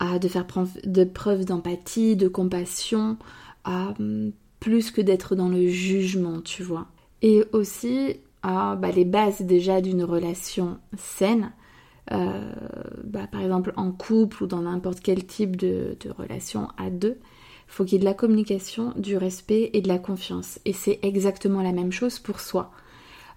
de 0.00 0.28
faire 0.28 0.46
preuve 0.46 0.70
de 0.84 1.04
preuves 1.04 1.44
d'empathie, 1.44 2.16
de 2.16 2.28
compassion, 2.28 3.16
hum, 3.64 4.32
plus 4.60 4.90
que 4.90 5.00
d'être 5.00 5.34
dans 5.34 5.48
le 5.48 5.68
jugement, 5.68 6.40
tu 6.40 6.62
vois. 6.62 6.86
Et 7.22 7.44
aussi 7.52 8.16
bah, 8.42 8.78
les 8.94 9.04
bases 9.04 9.42
déjà 9.42 9.80
d'une 9.80 10.04
relation 10.04 10.78
saine, 10.96 11.52
euh, 12.12 12.52
bah, 13.04 13.26
par 13.30 13.42
exemple 13.42 13.72
en 13.76 13.92
couple 13.92 14.44
ou 14.44 14.46
dans 14.46 14.62
n'importe 14.62 15.00
quel 15.00 15.26
type 15.26 15.56
de, 15.56 15.96
relation 16.16 16.68
à 16.76 16.90
deux, 16.90 17.18
faut 17.66 17.84
qu'il 17.84 17.94
y 17.94 17.96
ait 17.96 18.00
de 18.00 18.04
la 18.04 18.14
communication, 18.14 18.94
du 18.96 19.16
respect 19.16 19.70
et 19.74 19.82
de 19.82 19.88
la 19.88 19.98
confiance. 19.98 20.58
Et 20.64 20.72
c'est 20.72 20.98
exactement 21.02 21.62
la 21.62 21.72
même 21.72 21.92
chose 21.92 22.18
pour 22.18 22.40
soi. 22.40 22.70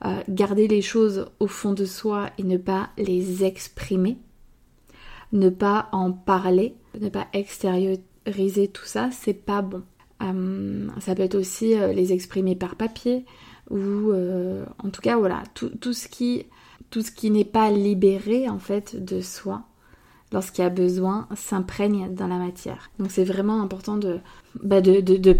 Euh, 0.05 0.21
garder 0.29 0.67
les 0.67 0.81
choses 0.81 1.27
au 1.39 1.47
fond 1.47 1.73
de 1.73 1.85
soi 1.85 2.29
et 2.37 2.43
ne 2.43 2.57
pas 2.57 2.89
les 2.97 3.43
exprimer, 3.43 4.17
ne 5.33 5.49
pas 5.49 5.89
en 5.91 6.11
parler, 6.11 6.75
ne 6.99 7.09
pas 7.09 7.27
extérioriser 7.33 8.69
tout 8.69 8.85
ça, 8.85 9.09
c'est 9.11 9.33
pas 9.33 9.61
bon. 9.61 9.83
Euh, 10.23 10.87
ça 10.99 11.13
peut 11.13 11.23
être 11.23 11.35
aussi 11.35 11.75
les 11.75 12.13
exprimer 12.13 12.55
par 12.55 12.75
papier 12.75 13.25
ou 13.69 14.13
en 14.13 14.89
tout 14.91 15.01
cas 15.01 15.17
voilà 15.17 15.43
tout, 15.53 15.93
ce 15.93 16.07
qui 16.07 16.45
tout 16.91 17.01
ce 17.01 17.11
qui 17.11 17.31
n'est 17.31 17.45
pas 17.45 17.71
libéré 17.71 18.47
en 18.47 18.59
fait 18.59 19.03
de 19.03 19.21
soi 19.21 19.63
lorsqu'il 20.31 20.63
y 20.63 20.67
a 20.67 20.69
besoin 20.69 21.27
s'imprègne 21.35 22.13
dans 22.13 22.27
la 22.27 22.37
matière. 22.37 22.91
Donc 22.99 23.11
c'est 23.11 23.25
vraiment 23.25 23.61
important 23.61 23.97
de, 23.97 24.19
bah, 24.63 24.81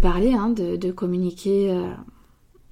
parler, 0.00 0.34
hein, 0.34 0.50
de, 0.50 0.90
communiquer 0.90 1.74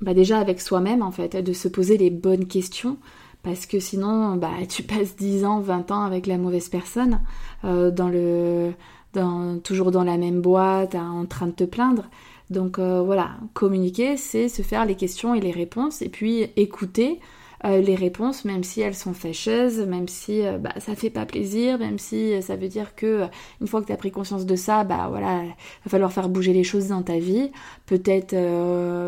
bah, 0.02 0.12
déjà 0.12 0.38
avec 0.38 0.60
soi-même 0.60 1.02
en 1.02 1.12
fait, 1.12 1.36
de 1.36 1.52
se 1.52 1.68
poser 1.68 1.96
les 1.96 2.10
bonnes 2.10 2.46
questions 2.46 2.98
parce 3.42 3.66
que 3.66 3.80
sinon 3.80 4.36
bah 4.36 4.50
tu 4.68 4.82
passes 4.82 5.16
10 5.16 5.44
ans, 5.44 5.60
20 5.60 5.90
ans 5.90 6.02
avec 6.02 6.26
la 6.26 6.38
mauvaise 6.38 6.68
personne 6.68 7.20
euh, 7.64 7.90
dans 7.90 9.58
toujours 9.62 9.90
dans 9.90 10.04
la 10.04 10.16
même 10.16 10.40
boîte 10.40 10.94
en 10.94 11.26
train 11.26 11.48
de 11.48 11.52
te 11.52 11.64
plaindre. 11.64 12.04
Donc 12.50 12.78
euh, 12.78 13.02
voilà, 13.02 13.36
communiquer, 13.54 14.16
c'est 14.16 14.48
se 14.48 14.62
faire 14.62 14.84
les 14.84 14.96
questions 14.96 15.34
et 15.34 15.40
les 15.40 15.52
réponses 15.52 16.02
et 16.02 16.08
puis 16.08 16.46
écouter 16.56 17.20
euh, 17.64 17.80
les 17.80 17.94
réponses, 17.94 18.44
même 18.44 18.64
si 18.64 18.80
elles 18.80 18.94
sont 18.94 19.12
fâcheuses, 19.12 19.80
même 19.80 20.08
si 20.08 20.42
bah, 20.60 20.72
ça 20.78 20.94
fait 20.94 21.10
pas 21.10 21.26
plaisir, 21.26 21.78
même 21.78 21.98
si 21.98 22.40
ça 22.42 22.56
veut 22.56 22.68
dire 22.68 22.94
que 22.94 23.26
une 23.60 23.66
fois 23.66 23.80
que 23.82 23.86
tu 23.86 23.92
as 23.92 23.96
pris 23.96 24.10
conscience 24.10 24.46
de 24.46 24.56
ça, 24.56 24.84
bah 24.84 25.08
voilà, 25.10 25.42
va 25.84 25.90
falloir 25.90 26.12
faire 26.12 26.28
bouger 26.28 26.52
les 26.52 26.64
choses 26.64 26.88
dans 26.88 27.02
ta 27.02 27.18
vie, 27.18 27.50
peut-être 27.86 28.34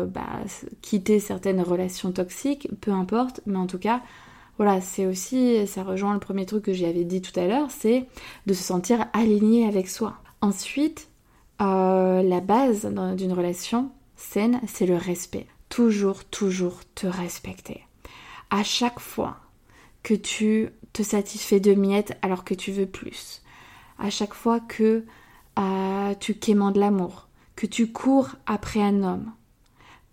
bah, 0.07 0.21
quitter 0.81 1.19
certaines 1.19 1.61
relations 1.61 2.11
toxiques, 2.11 2.69
peu 2.81 2.91
importe, 2.91 3.41
mais 3.45 3.57
en 3.57 3.67
tout 3.67 3.79
cas, 3.79 4.01
voilà, 4.57 4.81
c'est 4.81 5.07
aussi, 5.07 5.65
ça 5.65 5.83
rejoint 5.83 6.13
le 6.13 6.19
premier 6.19 6.45
truc 6.45 6.65
que 6.65 6.73
j'avais 6.73 7.05
dit 7.05 7.21
tout 7.21 7.37
à 7.39 7.47
l'heure, 7.47 7.71
c'est 7.71 8.05
de 8.45 8.53
se 8.53 8.61
sentir 8.61 9.07
aligné 9.13 9.67
avec 9.67 9.89
soi. 9.89 10.17
Ensuite, 10.41 11.09
euh, 11.61 12.21
la 12.21 12.39
base 12.39 12.85
d'une 13.15 13.33
relation 13.33 13.91
saine, 14.15 14.59
c'est 14.67 14.85
le 14.85 14.95
respect. 14.95 15.47
Toujours, 15.69 16.25
toujours 16.25 16.81
te 16.95 17.07
respecter. 17.07 17.81
À 18.55 18.61
chaque 18.61 18.99
fois 18.99 19.37
que 20.03 20.13
tu 20.13 20.69
te 20.93 21.01
satisfais 21.01 21.59
de 21.59 21.73
miettes 21.73 22.15
alors 22.21 22.43
que 22.43 22.53
tu 22.53 22.71
veux 22.71 22.85
plus, 22.85 23.41
à 23.97 24.11
chaque 24.11 24.35
fois 24.35 24.59
que 24.59 25.05
euh, 25.57 26.13
tu 26.19 26.35
quémandes 26.35 26.77
l'amour, 26.77 27.27
que 27.55 27.65
tu 27.65 27.91
cours 27.91 28.29
après 28.45 28.79
un 28.79 29.01
homme, 29.01 29.31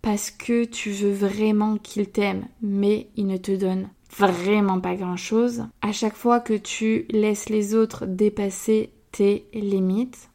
parce 0.00 0.30
que 0.30 0.64
tu 0.64 0.90
veux 0.90 1.12
vraiment 1.12 1.76
qu'il 1.76 2.09
t'aime, 2.09 2.47
mais 2.62 3.11
il 3.14 3.26
ne 3.26 3.37
te 3.37 3.52
donne 3.52 3.90
vraiment 4.18 4.80
pas 4.80 4.94
grand 4.94 5.18
chose. 5.18 5.66
À 5.82 5.92
chaque 5.92 6.16
fois 6.16 6.40
que 6.40 6.54
tu 6.54 7.04
laisses 7.11 7.50
les 7.50 7.75
autres 7.75 8.06
dépasser 8.06 8.90
tes 9.12 9.44
limites, 9.52 10.30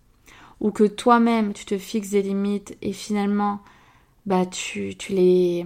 ou 0.59 0.69
que 0.69 0.83
toi-même 0.83 1.53
tu 1.53 1.65
te 1.65 1.79
fixes 1.79 2.11
des 2.11 2.21
limites 2.21 2.77
et 2.83 2.93
finalement 2.93 3.61
bah 4.27 4.45
tu 4.45 4.95
les 5.09 5.65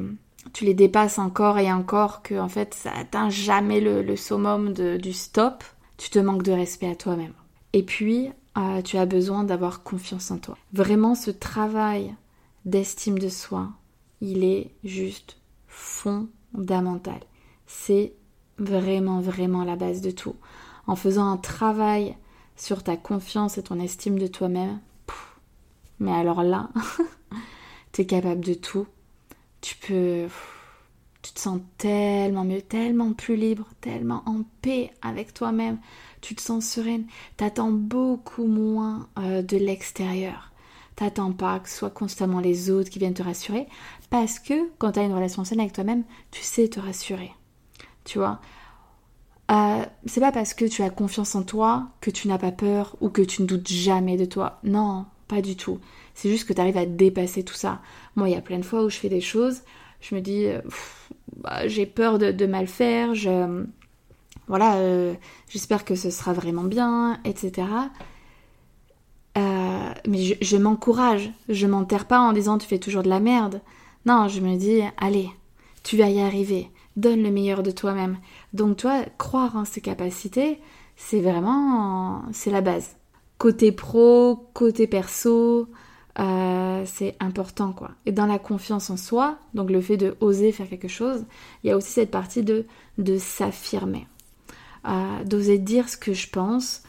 tu 0.53 0.65
les 0.65 0.73
dépasses 0.73 1.19
encore 1.19 1.59
et 1.59 1.71
encore 1.71 2.21
que 2.21 2.39
en 2.39 2.49
fait 2.49 2.73
ça 2.73 2.91
atteint 2.91 3.29
jamais 3.29 3.81
le, 3.81 4.15
summum 4.15 4.73
du 4.73 5.13
stop, 5.13 5.63
tu 5.97 6.09
te 6.09 6.19
manques 6.19 6.43
de 6.43 6.51
respect 6.51 6.89
à 6.89 6.95
toi-même. 6.95 7.33
Et 7.73 7.83
puis 7.83 8.31
euh, 8.57 8.81
tu 8.81 8.97
as 8.97 9.05
besoin 9.05 9.43
d'avoir 9.43 9.83
confiance 9.83 10.31
en 10.31 10.37
toi. 10.37 10.57
Vraiment 10.73 11.15
ce 11.15 11.31
travail 11.31 12.15
d'estime 12.65 13.19
de 13.19 13.29
soi, 13.29 13.69
il 14.21 14.43
est 14.43 14.71
juste 14.83 15.37
fondamental 15.67 17.19
c'est 17.69 18.13
vraiment, 18.57 19.21
vraiment 19.21 19.63
la 19.63 19.75
base 19.75 20.01
de 20.01 20.11
tout. 20.11 20.35
En 20.87 20.95
faisant 20.95 21.31
un 21.31 21.37
travail 21.37 22.17
sur 22.57 22.83
ta 22.83 22.97
confiance 22.97 23.57
et 23.57 23.63
ton 23.63 23.79
estime 23.79 24.17
de 24.17 24.27
toi-même, 24.27 24.79
mais 25.99 26.11
alors 26.11 26.41
là, 26.43 26.69
tu 27.93 28.01
es 28.01 28.05
capable 28.05 28.43
de 28.43 28.55
tout. 28.55 28.87
Tu 29.61 29.75
peux. 29.75 30.27
Tu 31.21 31.33
te 31.33 31.39
sens 31.39 31.59
tellement 31.77 32.45
mieux, 32.45 32.61
tellement 32.61 33.13
plus 33.13 33.35
libre, 33.35 33.67
tellement 33.81 34.23
en 34.25 34.43
paix 34.61 34.91
avec 35.01 35.33
toi-même. 35.33 35.77
Tu 36.21 36.33
te 36.35 36.41
sens 36.41 36.65
sereine. 36.65 37.05
T'attends 37.37 37.71
beaucoup 37.71 38.45
moins 38.45 39.09
euh, 39.19 39.41
de 39.41 39.57
l'extérieur. 39.57 40.51
T'attends 40.95 41.33
pas 41.33 41.59
que 41.59 41.69
ce 41.69 41.77
soit 41.77 41.89
constamment 41.89 42.39
les 42.39 42.69
autres 42.71 42.89
qui 42.89 42.99
viennent 42.99 43.13
te 43.13 43.23
rassurer. 43.23 43.67
Parce 44.09 44.39
que 44.39 44.69
quand 44.77 44.93
tu 44.93 44.99
as 44.99 45.03
une 45.03 45.13
relation 45.13 45.43
saine 45.43 45.59
avec 45.59 45.73
toi-même, 45.73 46.03
tu 46.31 46.41
sais 46.41 46.69
te 46.69 46.79
rassurer 46.79 47.33
tu 48.09 48.17
vois? 48.17 48.39
Euh, 49.51 49.85
c'est 50.05 50.19
pas 50.19 50.31
parce 50.31 50.53
que 50.53 50.65
tu 50.65 50.83
as 50.83 50.89
confiance 50.89 51.35
en 51.35 51.43
toi 51.43 51.89
que 52.01 52.11
tu 52.11 52.27
n'as 52.27 52.37
pas 52.37 52.51
peur 52.51 52.95
ou 53.01 53.09
que 53.09 53.21
tu 53.21 53.41
ne 53.41 53.47
doutes 53.47 53.67
jamais 53.67 54.17
de 54.17 54.25
toi. 54.25 54.59
Non, 54.63 55.05
pas 55.27 55.41
du 55.41 55.55
tout. 55.55 55.79
C'est 56.19 56.29
juste 56.29 56.47
que 56.47 56.53
tu 56.53 56.59
arrives 56.59 56.77
à 56.77 56.85
dépasser 56.85 57.43
tout 57.43 57.53
ça. 57.53 57.81
Moi, 58.15 58.27
il 58.29 58.33
y 58.33 58.37
a 58.37 58.41
plein 58.41 58.57
de 58.57 58.65
fois 58.65 58.83
où 58.83 58.89
je 58.89 58.97
fais 58.97 59.07
des 59.07 59.21
choses, 59.21 59.61
je 60.01 60.15
me 60.15 60.21
dis, 60.21 60.45
euh, 60.47 60.61
bah, 61.37 61.67
j'ai 61.67 61.85
peur 61.85 62.19
de, 62.19 62.45
mal 62.45 62.67
faire, 62.67 63.13
voilà, 64.47 64.77
euh, 64.77 65.13
j'espère 65.47 65.85
que 65.85 65.95
ce 65.95 66.09
sera 66.09 66.33
vraiment 66.33 66.63
bien, 66.63 67.19
etc. 67.23 67.67
mais 70.07 70.23
je, 70.23 70.33
je 70.41 70.57
m'encourage, 70.57 71.31
je 71.49 71.67
m'enterre 71.67 72.05
pas 72.05 72.19
en 72.19 72.33
disant 72.33 72.57
tu 72.57 72.67
fais 72.67 72.79
toujours 72.79 73.03
de 73.03 73.09
la 73.09 73.19
merde. 73.19 73.61
Non, 74.05 74.27
je 74.27 74.41
me 74.41 74.57
dis, 74.57 74.81
allez, 74.97 75.29
tu 75.83 75.97
vas 75.97 76.09
y 76.09 76.19
arriver 76.19 76.69
donne 76.99 77.23
le 77.23 77.31
meilleur 77.31 77.63
de 77.63 77.71
toi-même. 77.71 78.17
Donc 78.53 78.77
toi, 78.77 79.03
croire 79.17 79.55
en 79.55 79.65
ses 79.65 79.81
capacités, 79.81 80.59
c'est 80.95 81.21
vraiment, 81.21 82.23
c'est 82.33 82.51
la 82.51 82.61
base. 82.61 82.95
Côté 83.37 83.71
pro, 83.71 84.49
côté 84.53 84.85
perso, 84.85 85.69
euh, 86.19 86.83
c'est 86.85 87.15
important 87.19 87.71
quoi. 87.71 87.91
Et 88.05 88.11
dans 88.11 88.25
la 88.25 88.39
confiance 88.39 88.89
en 88.89 88.97
soi, 88.97 89.37
donc 89.53 89.69
le 89.69 89.79
fait 89.79 89.97
de 89.97 90.17
oser 90.19 90.51
faire 90.51 90.67
quelque 90.67 90.87
chose, 90.87 91.23
il 91.63 91.69
y 91.69 91.71
a 91.71 91.77
aussi 91.77 91.91
cette 91.91 92.11
partie 92.11 92.43
de, 92.43 92.65
de 92.97 93.17
s'affirmer, 93.17 94.07
euh, 94.87 95.23
d'oser 95.23 95.57
dire 95.57 95.87
ce 95.87 95.97
que 95.97 96.13
je 96.13 96.29
pense. 96.29 96.83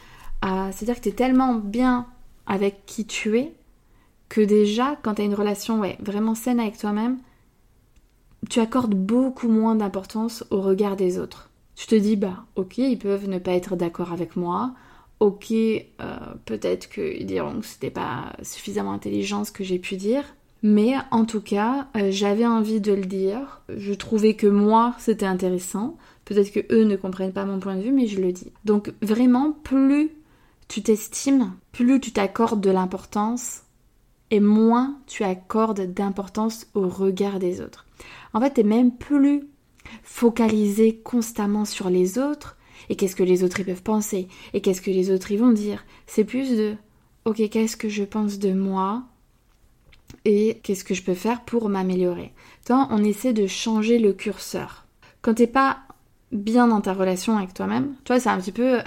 Euh, 0.45 0.71
c'est-à-dire 0.73 0.97
que 0.97 1.03
tu 1.03 1.09
es 1.11 1.13
tellement 1.13 1.55
bien 1.55 2.07
avec 2.47 2.87
qui 2.87 3.07
tu 3.07 3.39
es 3.39 3.55
que 4.29 4.41
déjà, 4.41 4.97
quand 5.03 5.15
tu 5.15 5.23
as 5.23 5.27
une 5.27 5.35
relation 5.35 5.81
ouais, 5.81 5.99
vraiment 6.01 6.35
saine 6.35 6.59
avec 6.59 6.79
toi-même, 6.79 7.19
tu 8.49 8.59
accordes 8.59 8.95
beaucoup 8.95 9.49
moins 9.49 9.75
d'importance 9.75 10.45
au 10.51 10.61
regard 10.61 10.97
des 10.97 11.19
autres. 11.19 11.51
Tu 11.77 11.87
te 11.87 11.95
dis, 11.95 12.17
bah 12.17 12.45
ok, 12.57 12.79
ils 12.79 12.99
peuvent 12.99 13.29
ne 13.29 13.39
pas 13.39 13.53
être 13.53 13.77
d'accord 13.77 14.13
avec 14.13 14.35
moi, 14.35 14.73
ok, 15.21 15.53
euh, 15.53 15.85
peut-être 16.47 16.89
qu'ils 16.89 17.27
diront 17.27 17.61
que 17.61 17.67
c'était 17.67 17.91
pas 17.91 18.33
suffisamment 18.43 18.93
intelligent 18.93 19.45
ce 19.45 19.53
que 19.53 19.65
j'ai 19.65 19.79
pu 19.79 19.97
dire, 19.97 20.25
mais 20.63 20.95
en 21.11 21.25
tout 21.25 21.41
cas, 21.41 21.89
euh, 21.97 22.11
j'avais 22.11 22.47
envie 22.47 22.81
de 22.81 22.93
le 22.93 23.05
dire, 23.05 23.61
je 23.69 23.93
trouvais 23.93 24.35
que 24.35 24.47
moi 24.47 24.95
c'était 24.99 25.27
intéressant, 25.27 25.97
peut-être 26.25 26.53
que 26.53 26.75
eux 26.75 26.85
ne 26.85 26.97
comprennent 26.97 27.33
pas 27.33 27.45
mon 27.45 27.61
point 27.61 27.77
de 27.77 27.83
vue, 27.83 27.93
mais 27.93 28.07
je 28.07 28.21
le 28.21 28.33
dis. 28.33 28.53
Donc 28.65 28.93
vraiment, 29.03 29.53
plus 29.53 30.11
tu 30.69 30.83
t'estimes, 30.83 31.53
plus 31.73 32.01
tu 32.01 32.13
t'accordes 32.13 32.61
de 32.61 32.71
l'importance 32.71 33.63
et 34.31 34.41
moins 34.41 34.99
tu 35.07 35.25
accordes 35.25 35.93
d'importance 35.93 36.67
au 36.75 36.89
regard 36.89 37.39
des 37.39 37.61
autres. 37.61 37.87
En 38.33 38.41
fait, 38.41 38.51
t'es 38.51 38.63
même 38.63 38.93
plus 38.93 39.43
focalisé 40.03 40.97
constamment 40.97 41.65
sur 41.65 41.91
les 41.91 42.19
autres 42.19 42.57
et 42.89 42.97
qu'est-ce 42.97 43.17
que 43.17 43.23
les 43.23 43.45
autres 43.45 43.61
ils 43.61 43.67
peuvent 43.67 43.83
penser? 43.83 44.29
Et 44.55 44.61
qu'est-ce 44.61 44.81
que 44.81 44.91
les 44.91 45.11
autres 45.11 45.31
ils 45.33 45.39
vont 45.39 45.53
dire? 45.53 45.85
C'est 46.07 46.25
plus 46.25 46.57
de 46.57 46.77
ok, 47.25 47.49
qu'est-ce 47.51 47.77
que 47.77 47.89
je 47.89 48.05
pense 48.05 48.39
de 48.39 48.53
moi? 48.53 49.03
Et 50.25 50.61
qu'est-ce 50.63 50.85
que 50.85 50.95
je 50.95 51.03
peux 51.03 51.15
faire 51.15 51.43
pour 51.43 51.69
m'améliorer? 51.69 52.33
Toi, 52.67 52.89
on 52.91 53.05
essaie 53.05 53.33
de 53.33 53.47
changer 53.47 53.99
le 53.99 54.13
curseur. 54.13 54.87
Quand 55.23 55.35
t'es 55.35 55.47
pas 55.47 55.79
bien 56.33 56.69
dans 56.69 56.81
ta 56.81 56.93
relation 56.93 57.37
avec 57.37 57.55
toi-même, 57.55 57.95
toi, 58.05 58.21
c'est 58.21 58.29
un 58.29 58.39
petit 58.39 58.53
peu. 58.53 58.79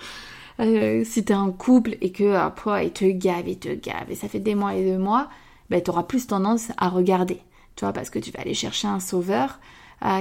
euh, 0.60 1.04
si 1.04 1.24
t'es 1.24 1.34
en 1.34 1.52
couple 1.52 1.96
et 2.00 2.12
que 2.12 2.36
oh, 2.66 2.76
il 2.82 2.92
te 2.92 3.04
gave, 3.04 3.48
il 3.48 3.58
te 3.58 3.74
gave, 3.74 4.10
et 4.10 4.14
ça 4.14 4.28
fait 4.28 4.40
des 4.40 4.54
mois 4.54 4.74
et 4.74 4.84
des 4.84 4.98
mois, 4.98 5.28
ben, 5.70 5.80
t'auras 5.82 6.02
plus 6.04 6.26
tendance 6.26 6.70
à 6.76 6.88
regarder. 6.88 7.40
Tu 7.76 7.84
parce 7.94 8.10
que 8.10 8.18
tu 8.18 8.30
vas 8.30 8.40
aller 8.40 8.54
chercher 8.54 8.88
un 8.88 9.00
sauveur 9.00 9.58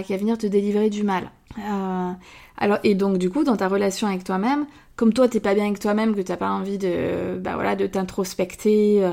qui 0.04 0.14
va 0.14 0.18
venir 0.18 0.38
te 0.38 0.48
délivrer 0.48 0.90
du 0.90 1.04
mal. 1.04 1.32
Euh, 1.58 2.12
alors, 2.58 2.80
et 2.84 2.96
donc, 2.96 3.18
du 3.18 3.30
coup, 3.30 3.44
dans 3.44 3.58
ta 3.58 3.68
relation 3.68 4.08
avec 4.08 4.24
toi-même, 4.24 4.66
comme 4.96 5.14
toi, 5.14 5.28
t'es 5.28 5.40
pas 5.40 5.54
bien 5.54 5.66
avec 5.66 5.80
toi-même, 5.80 6.16
que 6.16 6.22
t'as 6.22 6.38
pas 6.38 6.52
envie 6.52 6.78
de, 6.78 7.38
bah 7.40 7.56
voilà, 7.56 7.76
de 7.76 7.88
t'introspecter, 7.88 9.04
euh, 9.04 9.12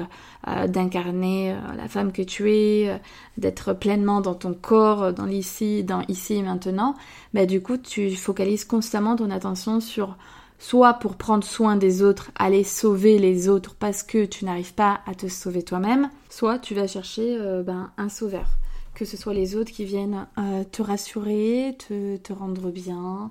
euh, 0.48 0.66
d'incarner 0.66 1.54
la 1.76 1.88
femme 1.88 2.12
que 2.12 2.22
tu 2.22 2.52
es, 2.52 3.00
d'être 3.38 3.72
pleinement 3.72 4.20
dans 4.20 4.34
ton 4.34 4.52
corps, 4.52 5.12
dans 5.12 5.25
l'ici, 5.25 5.84
dans 5.84 6.02
ici 6.08 6.34
et 6.34 6.42
maintenant, 6.42 6.94
bah 7.32 7.46
du 7.46 7.62
coup, 7.62 7.78
tu 7.78 8.10
focalises 8.16 8.64
constamment 8.64 9.16
ton 9.16 9.30
attention 9.30 9.80
sur 9.80 10.16
soit 10.58 10.94
pour 10.94 11.16
prendre 11.16 11.44
soin 11.44 11.76
des 11.76 12.02
autres, 12.02 12.32
aller 12.34 12.64
sauver 12.64 13.18
les 13.18 13.48
autres 13.48 13.76
parce 13.78 14.02
que 14.02 14.25
tu 14.25 14.44
n'arrives 14.44 14.75
pas 14.75 15.00
à 15.06 15.14
te 15.14 15.28
sauver 15.28 15.62
toi-même, 15.62 16.10
soit 16.28 16.58
tu 16.58 16.75
vas 16.75 16.88
chercher 16.88 17.38
ben, 17.64 17.90
un 17.96 18.08
sauveur. 18.08 18.58
Que 18.98 19.04
ce 19.04 19.16
soit 19.16 19.32
les 19.32 19.54
autres 19.54 19.70
qui 19.70 19.84
viennent 19.84 20.26
te 20.72 20.82
rassurer, 20.82 21.76
te, 21.78 22.16
te 22.16 22.32
rendre 22.32 22.72
bien, 22.72 23.30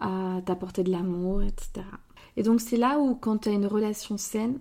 t'apporter 0.00 0.82
de 0.82 0.90
l'amour, 0.90 1.40
etc. 1.42 1.86
Et 2.36 2.42
donc 2.42 2.60
c'est 2.60 2.76
là 2.76 2.98
où 2.98 3.14
quand 3.14 3.38
tu 3.38 3.48
as 3.48 3.52
une 3.52 3.66
relation 3.66 4.18
saine, 4.18 4.58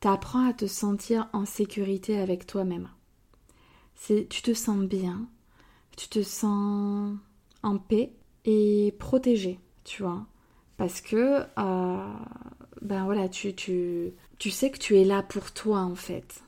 tu 0.00 0.08
apprends 0.08 0.48
à 0.48 0.52
te 0.52 0.66
sentir 0.66 1.28
en 1.32 1.46
sécurité 1.46 2.18
avec 2.18 2.44
toi-même. 2.44 2.88
Tu 4.06 4.26
te 4.26 4.52
sens 4.52 4.78
bien, 4.80 5.28
tu 5.96 6.08
te 6.08 6.22
sens 6.22 7.16
en 7.62 7.78
paix 7.78 8.12
et 8.44 8.94
protégé, 8.98 9.60
tu 9.84 10.02
vois. 10.02 10.26
Parce 10.76 11.00
que 11.00 11.44
euh, 11.56 12.14
ben 12.82 13.04
voilà, 13.04 13.28
tu, 13.28 13.54
tu, 13.54 14.12
tu 14.38 14.50
sais 14.50 14.70
que 14.70 14.78
tu 14.78 14.98
es 14.98 15.04
là 15.04 15.22
pour 15.22 15.52
toi 15.52 15.80
en 15.80 15.94
fait. 15.94 16.42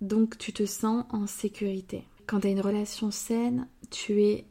Donc 0.00 0.38
tu 0.38 0.52
te 0.52 0.66
sens 0.66 1.04
en 1.10 1.26
sécurité. 1.26 2.04
Quand 2.30 2.38
tu 2.38 2.46
as 2.46 2.50
une 2.50 2.60
relation 2.60 3.10
saine, 3.10 3.66
tu 3.90 4.22
es 4.22 4.46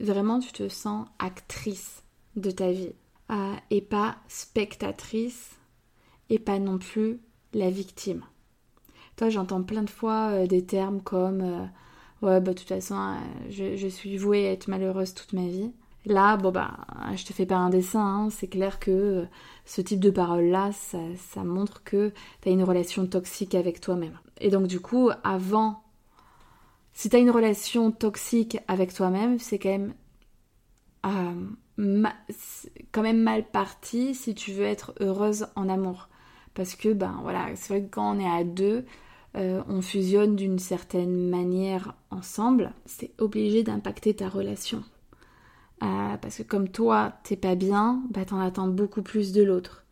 vraiment 0.00 0.40
tu 0.40 0.50
te 0.50 0.68
sens 0.68 1.06
actrice 1.20 2.02
de 2.34 2.50
ta 2.50 2.72
vie 2.72 2.94
euh, 3.30 3.54
et 3.70 3.80
pas 3.80 4.16
spectatrice 4.26 5.52
et 6.30 6.40
pas 6.40 6.58
non 6.58 6.78
plus 6.78 7.20
la 7.54 7.70
victime. 7.70 8.24
Toi, 9.14 9.28
j'entends 9.28 9.62
plein 9.62 9.84
de 9.84 9.90
fois 9.90 10.30
euh, 10.32 10.46
des 10.48 10.66
termes 10.66 11.00
comme 11.00 11.42
euh, 11.42 11.64
ouais, 12.22 12.40
bah 12.40 12.54
de 12.54 12.58
toute 12.58 12.66
façon, 12.66 13.14
je, 13.50 13.86
suis 13.86 14.16
vouée 14.16 14.48
à 14.48 14.50
être 14.50 14.66
malheureuse 14.66 15.14
toute 15.14 15.32
ma 15.32 15.46
vie. 15.46 15.70
Là, 16.06 16.36
bon 16.36 16.50
bah, 16.50 16.76
je 17.14 17.24
te 17.24 17.32
fais 17.32 17.46
pas 17.46 17.54
un 17.54 17.70
dessin, 17.70 18.04
hein, 18.04 18.30
c'est 18.30 18.48
clair 18.48 18.80
que 18.80 19.26
ce 19.64 19.80
type 19.80 20.00
de 20.00 20.10
parole-là, 20.10 20.72
ça, 20.72 20.98
ça 21.30 21.44
montre 21.44 21.84
que 21.84 22.12
tu 22.42 22.48
as 22.48 22.52
une 22.52 22.64
relation 22.64 23.06
toxique 23.06 23.54
avec 23.54 23.80
toi-même. 23.80 24.18
Et 24.40 24.50
donc, 24.50 24.66
du 24.66 24.80
coup, 24.80 25.10
avant, 25.22 25.85
si 26.96 27.10
tu 27.10 27.16
as 27.16 27.18
une 27.18 27.30
relation 27.30 27.90
toxique 27.92 28.58
avec 28.68 28.94
toi-même, 28.94 29.38
c'est 29.38 29.58
quand 29.58 29.68
même 29.68 29.94
quand 32.90 33.02
même 33.02 33.22
mal 33.22 33.44
parti 33.44 34.14
si 34.14 34.34
tu 34.34 34.52
veux 34.52 34.64
être 34.64 34.94
heureuse 35.00 35.46
en 35.56 35.68
amour. 35.68 36.08
Parce 36.54 36.74
que, 36.74 36.94
ben 36.94 37.18
voilà, 37.20 37.54
c'est 37.54 37.74
vrai 37.74 37.82
que 37.82 37.94
quand 37.94 38.16
on 38.16 38.18
est 38.18 38.28
à 38.28 38.44
deux, 38.44 38.86
euh, 39.36 39.62
on 39.68 39.82
fusionne 39.82 40.36
d'une 40.36 40.58
certaine 40.58 41.28
manière 41.28 41.94
ensemble, 42.10 42.72
c'est 42.86 43.12
obligé 43.20 43.62
d'impacter 43.62 44.16
ta 44.16 44.30
relation. 44.30 44.82
Euh, 45.82 46.16
parce 46.16 46.38
que 46.38 46.44
comme 46.44 46.70
toi, 46.70 47.12
t'es 47.24 47.36
pas 47.36 47.56
bien, 47.56 48.02
bah 48.08 48.24
t'en 48.24 48.40
attends 48.40 48.68
beaucoup 48.68 49.02
plus 49.02 49.32
de 49.32 49.42
l'autre. 49.42 49.84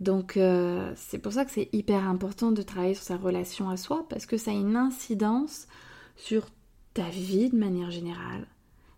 Donc 0.00 0.38
euh, 0.38 0.94
c'est 0.96 1.18
pour 1.18 1.34
ça 1.34 1.44
que 1.44 1.50
c'est 1.50 1.68
hyper 1.74 2.08
important 2.08 2.52
de 2.52 2.62
travailler 2.62 2.94
sur 2.94 3.04
sa 3.04 3.18
relation 3.18 3.68
à 3.68 3.76
soi, 3.76 4.06
parce 4.08 4.24
que 4.24 4.38
ça 4.38 4.50
a 4.50 4.54
une 4.54 4.76
incidence 4.76 5.68
sur 6.18 6.46
ta 6.92 7.08
vie 7.08 7.48
de 7.48 7.56
manière 7.56 7.90
générale, 7.90 8.46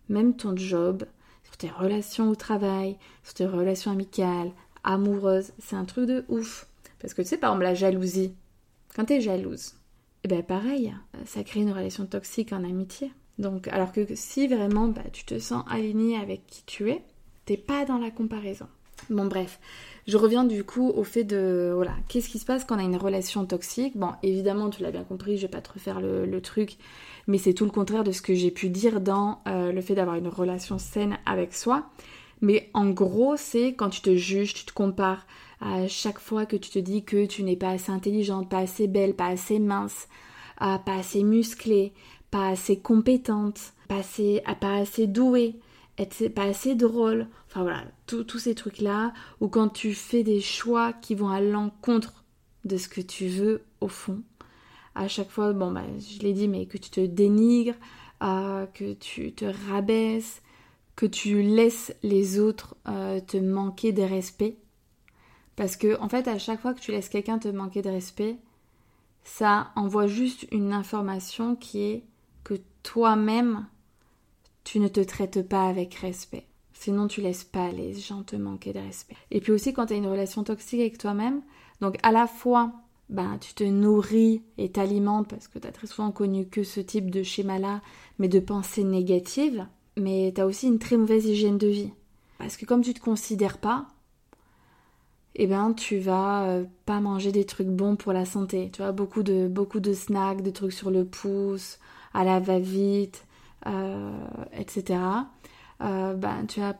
même 0.09 0.35
ton 0.35 0.56
job, 0.56 1.04
sur 1.44 1.56
tes 1.56 1.70
relations 1.70 2.30
au 2.30 2.35
travail, 2.35 2.96
sur 3.22 3.35
tes 3.35 3.46
relations 3.46 3.92
amicales, 3.92 4.50
amoureuses. 4.83 5.52
C'est 5.59 5.76
un 5.76 5.85
truc 5.85 6.06
de 6.06 6.24
ouf. 6.28 6.66
Parce 6.98 7.14
que 7.14 7.22
tu 7.22 7.28
sais, 7.28 7.38
par 7.38 7.50
exemple, 7.50 7.64
la 7.64 7.74
jalousie. 7.74 8.35
Quand 8.96 9.04
tu 9.04 9.14
es 9.14 9.20
jalouse, 9.20 9.74
eh 10.24 10.28
ben 10.28 10.42
pareil, 10.42 10.94
ça 11.24 11.44
crée 11.44 11.61
une 11.61 11.72
relation 11.72 12.06
toxique 12.06 12.52
en 12.52 12.64
amitié. 12.64 13.12
Donc, 13.38 13.68
alors 13.68 13.92
que 13.92 14.04
si 14.14 14.48
vraiment 14.48 14.88
bah, 14.88 15.04
tu 15.12 15.24
te 15.24 15.38
sens 15.38 15.64
aligné 15.68 16.16
avec 16.16 16.46
qui 16.46 16.64
tu 16.64 16.90
es, 16.90 17.02
t'es 17.46 17.56
pas 17.56 17.85
dans 17.85 17.98
la 17.98 18.11
comparaison. 18.11 18.66
Bon, 19.08 19.26
bref, 19.26 19.58
je 20.06 20.16
reviens 20.16 20.44
du 20.44 20.64
coup 20.64 20.90
au 20.90 21.04
fait 21.04 21.24
de 21.24 21.72
voilà, 21.74 21.92
qu'est-ce 22.08 22.28
qui 22.28 22.38
se 22.38 22.44
passe 22.44 22.64
quand 22.64 22.76
on 22.76 22.78
a 22.78 22.82
une 22.82 22.96
relation 22.96 23.46
toxique? 23.46 23.96
Bon, 23.96 24.12
évidemment, 24.22 24.70
tu 24.70 24.82
l'as 24.82 24.90
bien 24.90 25.04
compris, 25.04 25.36
je 25.36 25.42
vais 25.42 25.48
pas 25.48 25.62
te 25.62 25.72
refaire 25.72 26.00
le 26.00 26.40
truc 26.40 26.76
mais 27.26 27.38
c'est 27.38 27.54
tout 27.54 27.64
le 27.64 27.70
contraire 27.70 28.04
de 28.04 28.12
ce 28.12 28.22
que 28.22 28.34
j'ai 28.34 28.50
pu 28.50 28.68
dire 28.68 29.00
dans 29.00 29.40
euh, 29.46 29.72
le 29.72 29.80
fait 29.80 29.94
d'avoir 29.94 30.16
une 30.16 30.28
relation 30.28 30.78
saine 30.78 31.18
avec 31.26 31.54
soi. 31.54 31.88
Mais 32.40 32.70
en 32.74 32.90
gros, 32.90 33.36
c'est 33.36 33.74
quand 33.74 33.90
tu 33.90 34.00
te 34.00 34.16
juges, 34.16 34.54
tu 34.54 34.64
te 34.64 34.72
compares 34.72 35.26
à 35.60 35.86
chaque 35.88 36.18
fois 36.18 36.46
que 36.46 36.56
tu 36.56 36.70
te 36.70 36.78
dis 36.78 37.04
que 37.04 37.26
tu 37.26 37.42
n'es 37.42 37.56
pas 37.56 37.70
assez 37.70 37.92
intelligente, 37.92 38.48
pas 38.48 38.58
assez 38.58 38.88
belle, 38.88 39.14
pas 39.14 39.26
assez 39.26 39.58
mince, 39.58 40.08
euh, 40.62 40.78
pas 40.78 40.96
assez 40.96 41.22
musclée, 41.22 41.92
pas 42.30 42.48
assez 42.48 42.78
compétente, 42.78 43.74
pas 43.88 43.98
assez, 43.98 44.42
pas 44.60 44.76
assez 44.76 45.06
douée, 45.06 45.56
pas 46.34 46.44
assez 46.44 46.74
drôle. 46.74 47.26
Enfin 47.48 47.62
voilà, 47.62 47.84
tous 48.06 48.38
ces 48.38 48.54
trucs-là, 48.54 49.12
ou 49.40 49.48
quand 49.48 49.68
tu 49.68 49.94
fais 49.94 50.22
des 50.22 50.40
choix 50.40 50.92
qui 50.92 51.14
vont 51.14 51.28
à 51.28 51.40
l'encontre 51.40 52.24
de 52.64 52.76
ce 52.76 52.88
que 52.88 53.00
tu 53.00 53.28
veux 53.28 53.62
au 53.80 53.88
fond, 53.88 54.22
à 54.94 55.08
chaque 55.08 55.30
fois, 55.30 55.52
bon, 55.52 55.70
bah, 55.70 55.84
je 55.98 56.20
l'ai 56.20 56.32
dit, 56.32 56.48
mais 56.48 56.66
que 56.66 56.78
tu 56.78 56.90
te 56.90 57.00
dénigres, 57.00 57.76
euh, 58.22 58.66
que 58.66 58.92
tu 58.92 59.32
te 59.32 59.46
rabaisses, 59.68 60.42
que 60.96 61.06
tu 61.06 61.42
laisses 61.42 61.94
les 62.02 62.38
autres 62.38 62.76
euh, 62.88 63.20
te 63.20 63.36
manquer 63.36 63.92
de 63.92 64.02
respect. 64.02 64.58
Parce 65.56 65.76
que, 65.76 65.98
en 66.00 66.08
fait, 66.08 66.28
à 66.28 66.38
chaque 66.38 66.60
fois 66.60 66.74
que 66.74 66.80
tu 66.80 66.90
laisses 66.90 67.08
quelqu'un 67.08 67.38
te 67.38 67.48
manquer 67.48 67.82
de 67.82 67.90
respect, 67.90 68.36
ça 69.24 69.70
envoie 69.76 70.06
juste 70.06 70.46
une 70.50 70.72
information 70.72 71.56
qui 71.56 71.82
est 71.82 72.04
que 72.44 72.54
toi-même, 72.82 73.66
tu 74.64 74.81
ne 74.81 74.88
te 74.88 75.01
traites 75.01 75.46
pas 75.49 75.66
avec 75.66 75.94
respect. 75.94 76.46
Sinon, 76.73 77.09
tu 77.09 77.20
laisses 77.20 77.44
pas 77.44 77.70
les 77.73 77.94
gens 77.94 78.23
te 78.23 78.37
manquer 78.37 78.73
de 78.73 78.79
respect. 78.79 79.16
Et 79.31 79.40
puis 79.40 79.53
aussi, 79.53 79.73
quand 79.73 79.87
tu 79.87 79.94
as 79.94 79.96
une 79.96 80.07
relation 80.07 80.44
toxique 80.44 80.81
avec 80.81 80.99
toi-même, 80.99 81.42
donc 81.81 81.96
à 82.03 82.12
la 82.12 82.27
fois 82.27 82.73
ben, 83.11 83.38
tu 83.40 83.55
te 83.55 83.64
nourris 83.64 84.42
et 84.57 84.70
t'alimentes 84.70 85.29
parce 85.29 85.49
que 85.49 85.59
tu 85.59 85.66
as 85.66 85.73
très 85.73 85.88
souvent 85.88 86.12
connu 86.12 86.46
que 86.46 86.62
ce 86.62 86.81
type 86.81 87.11
de 87.11 87.25
schéma-là, 87.25 87.83
mais 88.18 88.29
de 88.29 88.38
pensées 88.38 88.85
négatives, 88.85 89.66
mais 89.96 90.33
tu 90.33 90.40
as 90.40 90.46
aussi 90.46 90.68
une 90.68 90.79
très 90.79 90.96
mauvaise 90.96 91.27
hygiène 91.27 91.59
de 91.59 91.66
vie. 91.66 91.92
Parce 92.38 92.57
que 92.57 92.64
comme 92.66 92.83
tu 92.83 92.94
te 92.94 93.01
considères 93.01 93.59
pas, 93.59 93.88
eh 95.35 95.46
ben 95.46 95.73
tu 95.75 95.99
vas 95.99 96.44
euh, 96.44 96.64
pas 96.87 97.01
manger 97.01 97.33
des 97.33 97.44
trucs 97.44 97.68
bons 97.68 97.96
pour 97.96 98.12
la 98.12 98.25
santé. 98.25 98.70
Tu 98.73 98.81
vois, 98.81 98.92
beaucoup 98.92 99.23
de, 99.25 99.49
beaucoup 99.49 99.81
de 99.81 99.92
snacks, 99.92 100.42
de 100.42 100.51
trucs 100.51 100.73
sur 100.73 100.90
le 100.90 101.05
pouce, 101.05 101.79
à 102.14 102.25
la 102.25 102.38
va-vite, 102.38 103.27
etc. 103.66 104.99
Euh, 105.83 106.14
ben, 106.14 106.46
tu 106.46 106.61
vas 106.61 106.77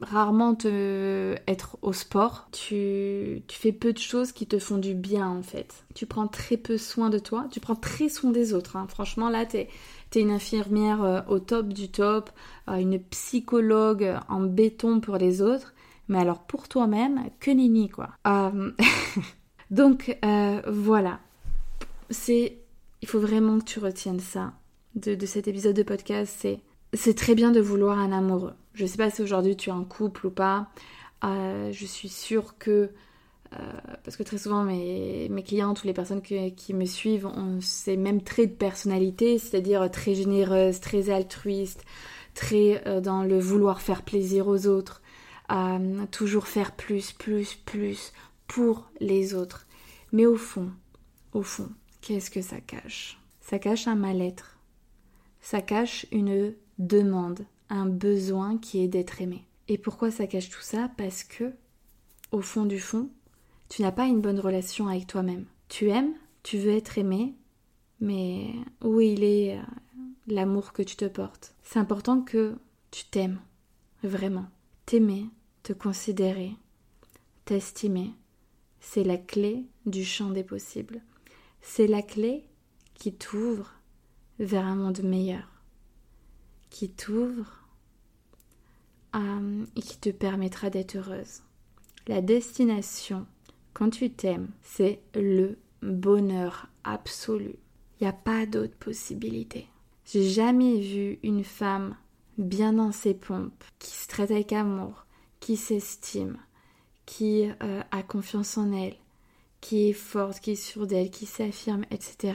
rarement 0.00 0.54
te 0.54 1.36
être 1.46 1.78
au 1.82 1.92
sport. 1.92 2.48
Tu, 2.52 3.42
tu, 3.46 3.58
fais 3.58 3.72
peu 3.72 3.92
de 3.92 3.98
choses 3.98 4.32
qui 4.32 4.46
te 4.46 4.58
font 4.58 4.78
du 4.78 4.94
bien 4.94 5.28
en 5.28 5.42
fait. 5.42 5.84
Tu 5.94 6.06
prends 6.06 6.28
très 6.28 6.56
peu 6.56 6.78
soin 6.78 7.10
de 7.10 7.18
toi. 7.18 7.46
Tu 7.50 7.60
prends 7.60 7.76
très 7.76 8.08
soin 8.08 8.30
des 8.30 8.54
autres. 8.54 8.76
Hein. 8.76 8.86
Franchement, 8.88 9.28
là, 9.28 9.44
t'es 9.46 9.68
es 10.14 10.20
une 10.20 10.30
infirmière 10.30 11.02
euh, 11.02 11.20
au 11.28 11.38
top 11.38 11.68
du 11.68 11.90
top, 11.90 12.30
euh, 12.68 12.76
une 12.76 12.98
psychologue 12.98 14.14
en 14.28 14.40
béton 14.40 15.00
pour 15.00 15.16
les 15.16 15.42
autres. 15.42 15.74
Mais 16.08 16.18
alors 16.18 16.40
pour 16.44 16.68
toi-même, 16.68 17.24
que 17.40 17.50
nini 17.50 17.88
quoi. 17.88 18.10
Euh, 18.26 18.70
donc 19.70 20.16
voilà. 20.66 21.20
C'est, 22.08 22.58
il 23.02 23.08
faut 23.08 23.18
vraiment 23.18 23.58
que 23.58 23.64
tu 23.64 23.80
retiennes 23.80 24.20
ça 24.20 24.52
de, 24.96 25.26
cet 25.26 25.48
épisode 25.48 25.76
de 25.76 25.82
podcast. 25.82 26.34
C'est, 26.38 26.60
c'est 26.92 27.14
très 27.14 27.34
bien 27.34 27.52
de 27.52 27.60
vouloir 27.60 27.98
un 27.98 28.12
amoureux 28.12 28.54
je 28.76 28.84
sais 28.84 28.98
pas 28.98 29.10
si 29.10 29.22
aujourd'hui 29.22 29.56
tu 29.56 29.70
es 29.70 29.72
en 29.72 29.84
couple 29.84 30.26
ou 30.26 30.30
pas. 30.30 30.68
Euh, 31.24 31.72
je 31.72 31.86
suis 31.86 32.10
sûre 32.10 32.58
que 32.58 32.90
parce 34.04 34.18
que 34.18 34.22
très 34.22 34.36
souvent 34.36 34.64
mes, 34.64 35.28
mes 35.30 35.42
clientes 35.42 35.82
les 35.84 35.94
personnes 35.94 36.20
qui 36.20 36.74
me 36.74 36.84
suivent 36.84 37.26
ont 37.26 37.58
ces 37.62 37.96
mêmes 37.96 38.20
traits 38.20 38.50
de 38.50 38.56
personnalité, 38.56 39.38
c'est-à-dire 39.38 39.90
très 39.90 40.14
généreuse, 40.14 40.80
très 40.80 41.08
altruiste, 41.08 41.84
très 42.34 43.00
dans 43.00 43.22
le 43.22 43.38
vouloir 43.38 43.80
faire 43.80 44.02
plaisir 44.02 44.46
aux 44.46 44.66
autres, 44.66 45.00
toujours 46.10 46.48
faire 46.48 46.72
plus, 46.72 47.12
plus, 47.12 47.54
plus 47.54 48.12
pour 48.46 48.90
les 49.00 49.32
autres. 49.32 49.66
Mais 50.12 50.26
au 50.26 50.36
fond, 50.36 50.70
au 51.32 51.42
fond, 51.42 51.70
qu'est-ce 52.02 52.30
que 52.30 52.42
ça 52.42 52.60
cache? 52.60 53.18
Ça 53.40 53.58
cache 53.58 53.86
un 53.86 53.94
mal-être. 53.94 54.55
Ça 55.48 55.62
cache 55.62 56.06
une 56.10 56.56
demande, 56.80 57.46
un 57.68 57.86
besoin 57.86 58.58
qui 58.58 58.82
est 58.82 58.88
d'être 58.88 59.22
aimé. 59.22 59.44
Et 59.68 59.78
pourquoi 59.78 60.10
ça 60.10 60.26
cache 60.26 60.50
tout 60.50 60.60
ça? 60.60 60.90
Parce 60.96 61.22
que, 61.22 61.52
au 62.32 62.40
fond 62.40 62.64
du 62.64 62.80
fond, 62.80 63.10
tu 63.68 63.82
n'as 63.82 63.92
pas 63.92 64.06
une 64.06 64.20
bonne 64.20 64.40
relation 64.40 64.88
avec 64.88 65.06
toi-même. 65.06 65.44
Tu 65.68 65.88
aimes, 65.88 66.14
tu 66.42 66.58
veux 66.58 66.72
être 66.72 66.98
aimé, 66.98 67.36
mais 68.00 68.56
où 68.82 69.00
il 69.00 69.22
est 69.22 69.56
euh, 69.56 69.62
l'amour 70.26 70.72
que 70.72 70.82
tu 70.82 70.96
te 70.96 71.04
portes? 71.04 71.54
C'est 71.62 71.78
important 71.78 72.22
que 72.22 72.56
tu 72.90 73.04
t'aimes, 73.04 73.38
vraiment. 74.02 74.46
T'aimer, 74.84 75.26
te 75.62 75.72
considérer, 75.72 76.56
t'estimer, 77.44 78.10
c'est 78.80 79.04
la 79.04 79.16
clé 79.16 79.64
du 79.84 80.04
champ 80.04 80.30
des 80.30 80.42
possibles. 80.42 81.02
C'est 81.60 81.86
la 81.86 82.02
clé 82.02 82.42
qui 82.94 83.14
t'ouvre 83.14 83.75
vers 84.38 84.64
un 84.64 84.76
monde 84.76 85.02
meilleur, 85.02 85.48
qui 86.70 86.90
t'ouvre 86.90 87.62
et 89.76 89.80
qui 89.80 89.98
te 89.98 90.10
permettra 90.10 90.68
d'être 90.68 90.96
heureuse. 90.96 91.40
La 92.06 92.20
destination, 92.20 93.26
quand 93.72 93.90
tu 93.90 94.10
t'aimes, 94.10 94.50
c'est 94.62 95.00
le 95.14 95.58
bonheur 95.82 96.68
absolu. 96.84 97.56
Il 97.98 98.04
n'y 98.04 98.08
a 98.08 98.12
pas 98.12 98.46
d'autre 98.46 98.76
possibilité. 98.76 99.66
J'ai 100.04 100.28
jamais 100.28 100.80
vu 100.80 101.18
une 101.22 101.44
femme 101.44 101.96
bien 102.38 102.74
dans 102.74 102.92
ses 102.92 103.14
pompes, 103.14 103.64
qui 103.78 103.90
se 103.90 104.06
traite 104.06 104.30
avec 104.30 104.52
amour, 104.52 105.06
qui 105.40 105.56
s'estime, 105.56 106.36
qui 107.06 107.48
euh, 107.62 107.82
a 107.90 108.02
confiance 108.02 108.58
en 108.58 108.72
elle, 108.72 108.96
qui 109.60 109.88
est 109.88 109.94
forte, 109.94 110.40
qui 110.40 110.52
est 110.52 110.54
sûre 110.54 110.86
d'elle, 110.86 111.10
qui 111.10 111.26
s'affirme, 111.26 111.84
etc. 111.90 112.34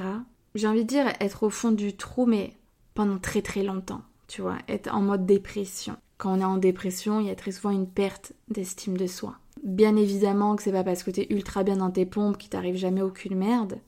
J'ai 0.56 0.68
envie 0.68 0.84
de 0.84 0.88
dire 0.90 1.08
être 1.20 1.44
au 1.44 1.50
fond 1.50 1.72
du 1.72 1.96
trou, 1.96 2.26
mais 2.26 2.54
pendant 2.94 3.18
très 3.18 3.42
très 3.42 3.64
longtemps, 3.64 4.02
tu 4.28 4.42
vois, 4.42 4.58
être 4.68 4.94
en 4.94 5.02
mode 5.02 5.26
dépression. 5.26 5.96
Quand 6.18 6.38
on 6.38 6.42
est 6.42 6.46
en 6.46 6.58
dépression, 6.58 7.20
il 7.20 7.28
y 7.28 7.32
a 7.32 7.36
très 7.36 7.52
souvent 7.52 7.72
une 7.72 7.88
perte 7.88 8.34
d'estime 8.50 8.98
de 8.98 9.08
soi. 9.08 9.38
Bien 9.64 9.96
évidemment 9.96 10.56
que 10.56 10.64
c'est 10.64 10.72
pas 10.72 10.84
parce 10.84 11.04
que 11.04 11.12
t'es 11.12 11.28
ultra 11.30 11.64
bien 11.64 11.78
dans 11.78 11.92
tes 11.92 12.06
pompes 12.06 12.38
qu'il 12.38 12.50
t'arrive 12.50 12.76
jamais 12.76 13.02
aucune 13.02 13.36
merde. 13.36 13.80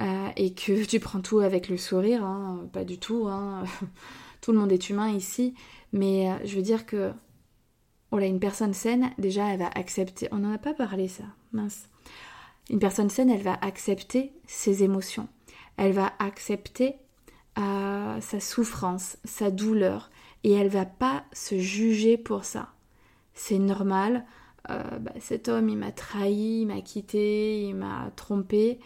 Euh, 0.00 0.28
et 0.36 0.54
que 0.54 0.84
tu 0.86 1.00
prends 1.00 1.20
tout 1.20 1.40
avec 1.40 1.68
le 1.68 1.76
sourire, 1.76 2.24
hein, 2.24 2.68
pas 2.72 2.84
du 2.84 2.98
tout, 2.98 3.26
hein. 3.28 3.64
tout 4.40 4.52
le 4.52 4.58
monde 4.58 4.72
est 4.72 4.88
humain 4.88 5.10
ici, 5.10 5.54
mais 5.92 6.30
euh, 6.30 6.34
je 6.44 6.56
veux 6.56 6.62
dire 6.62 6.86
que 6.86 7.12
voilà, 8.10 8.26
une 8.26 8.40
personne 8.40 8.74
saine, 8.74 9.12
déjà, 9.18 9.52
elle 9.52 9.58
va 9.58 9.68
accepter. 9.68 10.28
On 10.32 10.38
n'en 10.38 10.52
a 10.52 10.58
pas 10.58 10.74
parlé, 10.74 11.06
ça, 11.06 11.24
mince. 11.52 11.88
Une 12.68 12.80
personne 12.80 13.10
saine, 13.10 13.30
elle 13.30 13.42
va 13.42 13.58
accepter 13.62 14.32
ses 14.46 14.82
émotions. 14.82 15.28
Elle 15.76 15.92
va 15.92 16.12
accepter 16.18 16.96
euh, 17.58 18.20
sa 18.20 18.40
souffrance, 18.40 19.16
sa 19.24 19.50
douleur, 19.50 20.10
et 20.44 20.52
elle 20.52 20.68
va 20.68 20.84
pas 20.84 21.24
se 21.32 21.58
juger 21.58 22.16
pour 22.16 22.44
ça. 22.44 22.70
C'est 23.34 23.58
normal. 23.58 24.24
Euh, 24.68 24.98
bah, 24.98 25.12
cet 25.20 25.48
homme, 25.48 25.68
il 25.68 25.78
m'a 25.78 25.92
trahi, 25.92 26.62
il 26.62 26.66
m'a 26.66 26.80
quitté, 26.80 27.62
il 27.62 27.74
m'a 27.74 28.10
trompé. 28.16 28.78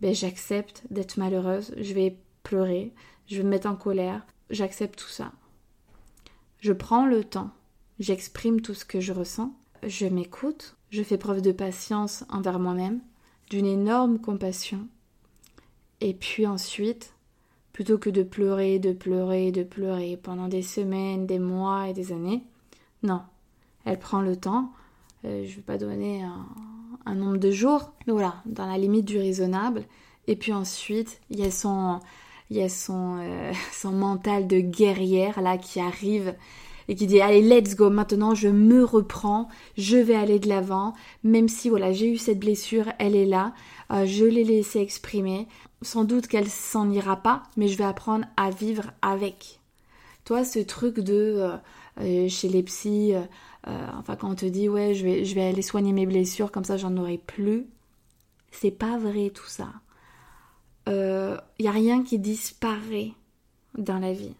Ben, 0.00 0.14
j'accepte 0.14 0.82
d'être 0.90 1.16
malheureuse. 1.16 1.74
Je 1.76 1.94
vais 1.94 2.16
pleurer, 2.42 2.92
je 3.26 3.38
vais 3.38 3.44
me 3.44 3.50
mettre 3.50 3.68
en 3.68 3.76
colère. 3.76 4.26
J'accepte 4.50 4.98
tout 4.98 5.08
ça. 5.08 5.32
Je 6.60 6.72
prends 6.72 7.06
le 7.06 7.24
temps 7.24 7.50
j'exprime 8.02 8.60
tout 8.60 8.74
ce 8.74 8.84
que 8.84 9.00
je 9.00 9.12
ressens, 9.12 9.54
je 9.82 10.06
m'écoute, 10.06 10.76
je 10.90 11.02
fais 11.02 11.18
preuve 11.18 11.40
de 11.40 11.52
patience 11.52 12.24
envers 12.28 12.58
moi-même, 12.58 13.00
d'une 13.48 13.66
énorme 13.66 14.18
compassion. 14.18 14.86
Et 16.04 16.14
puis 16.14 16.48
ensuite, 16.48 17.14
plutôt 17.72 17.96
que 17.96 18.10
de 18.10 18.24
pleurer, 18.24 18.80
de 18.80 18.92
pleurer, 18.92 19.52
de 19.52 19.62
pleurer 19.62 20.18
pendant 20.20 20.48
des 20.48 20.62
semaines, 20.62 21.26
des 21.26 21.38
mois 21.38 21.88
et 21.88 21.92
des 21.92 22.10
années, 22.10 22.42
non, 23.04 23.20
elle 23.84 24.00
prend 24.00 24.20
le 24.20 24.34
temps. 24.34 24.72
Euh, 25.24 25.44
je 25.44 25.50
ne 25.50 25.56
vais 25.56 25.62
pas 25.62 25.78
donner 25.78 26.24
un, 27.06 27.14
nombre 27.14 27.36
de 27.36 27.52
jours, 27.52 27.92
mais 28.06 28.12
voilà, 28.12 28.34
dans 28.46 28.66
la 28.66 28.78
limite 28.78 29.04
du 29.04 29.16
raisonnable. 29.16 29.84
Et 30.26 30.34
puis 30.34 30.52
ensuite, 30.52 31.20
il 31.30 31.38
y 31.38 31.44
a 31.44 31.52
son, 31.52 32.00
euh, 32.50 33.52
mental 33.84 34.48
de 34.48 34.58
guerrière 34.58 35.40
là 35.40 35.56
qui 35.56 35.78
arrive 35.78 36.34
et 36.88 36.96
qui 36.96 37.06
dit 37.06 37.20
allez 37.20 37.42
let's 37.42 37.76
go 37.76 37.90
maintenant 37.90 38.34
je 38.34 38.48
me 38.48 38.84
reprends 38.84 39.48
je 39.78 39.96
vais 39.96 40.16
aller 40.16 40.40
de 40.40 40.48
l'avant 40.48 40.94
même 41.22 41.48
si 41.48 41.68
voilà 41.68 41.92
j'ai 41.92 42.10
eu 42.10 42.16
cette 42.16 42.40
blessure 42.40 42.86
elle 42.98 43.14
est 43.14 43.24
là 43.24 43.54
euh, 43.92 44.04
je 44.04 44.24
l'ai 44.24 44.42
laissée 44.42 44.80
exprimer 44.80 45.46
sans 45.82 46.04
doute 46.04 46.26
qu'elle 46.26 46.48
s'en 46.48 46.90
ira 46.90 47.16
pas 47.16 47.42
mais 47.56 47.68
je 47.68 47.76
vais 47.76 47.84
apprendre 47.84 48.26
à 48.36 48.50
vivre 48.50 48.92
avec 49.02 49.60
toi 50.24 50.44
ce 50.44 50.58
truc 50.58 51.00
de 51.00 51.14
euh, 51.14 51.56
euh, 52.00 52.28
chez 52.28 52.48
les 52.48 52.62
psys 52.62 53.14
enfin 53.64 54.16
quand 54.16 54.30
on 54.30 54.34
te 54.34 54.46
dit 54.46 54.68
ouais 54.68 54.94
je 54.94 55.04
vais 55.04 55.24
je 55.24 55.34
vais 55.34 55.44
aller 55.44 55.62
soigner 55.62 55.92
mes 55.92 56.06
blessures 56.06 56.50
comme 56.50 56.64
ça 56.64 56.76
j'en 56.76 56.96
aurai 56.96 57.18
plus 57.18 57.66
c'est 58.50 58.72
pas 58.72 58.98
vrai 58.98 59.30
tout 59.30 59.46
ça 59.46 59.68
il 60.88 61.64
y 61.64 61.68
a 61.68 61.72
rien 61.72 62.02
qui 62.02 62.18
disparaît 62.18 63.12
dans 63.78 63.98
la 63.98 64.12
vie 64.12 64.34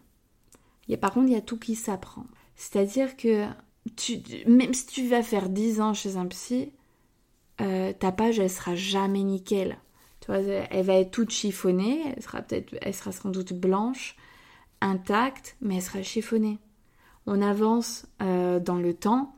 y 0.89 0.93
a, 0.93 0.97
par 0.97 1.13
contre, 1.13 1.27
il 1.27 1.33
y 1.33 1.37
a 1.37 1.41
tout 1.41 1.57
qui 1.57 1.75
s'apprend. 1.75 2.25
C'est-à-dire 2.55 3.15
que 3.17 3.47
même 4.47 4.73
si 4.73 4.85
tu 4.87 5.07
vas 5.07 5.23
faire 5.23 5.49
10 5.49 5.81
ans 5.81 5.93
chez 5.93 6.17
un 6.17 6.25
psy, 6.27 6.71
euh, 7.61 7.93
ta 7.93 8.11
page, 8.11 8.39
elle 8.39 8.49
sera 8.49 8.75
jamais 8.75 9.23
nickel. 9.23 9.77
Elle 10.29 10.85
va 10.85 10.95
être 10.95 11.11
toute 11.11 11.31
chiffonnée, 11.31 12.01
elle 12.15 12.23
sera 12.23 12.41
peut-être, 12.41 12.75
elle 12.81 12.93
sera 12.93 13.11
sans 13.11 13.29
doute 13.29 13.53
blanche, 13.53 14.15
intacte, 14.81 15.55
mais 15.61 15.75
elle 15.75 15.81
sera 15.81 16.03
chiffonnée. 16.03 16.59
On 17.25 17.41
avance 17.41 18.05
euh, 18.21 18.59
dans 18.59 18.75
le 18.75 18.93
temps. 18.93 19.35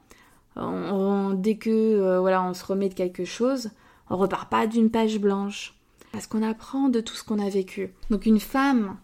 dès 0.55 1.57
que 1.57 1.69
euh, 1.69 2.19
voilà, 2.19 2.43
on 2.43 2.53
se 2.53 2.65
remet 2.65 2.89
de 2.89 2.93
quelque 2.93 3.25
chose, 3.25 3.69
on 4.09 4.17
repart 4.17 4.49
pas 4.49 4.67
d'une 4.67 4.89
page 4.89 5.19
blanche 5.19 5.75
parce 6.11 6.27
qu'on 6.27 6.43
apprend 6.43 6.89
de 6.89 7.01
tout 7.01 7.15
ce 7.15 7.23
qu'on 7.23 7.39
a 7.39 7.49
vécu. 7.49 7.93
Donc 8.09 8.25
une 8.25 8.39
femme 8.39 8.97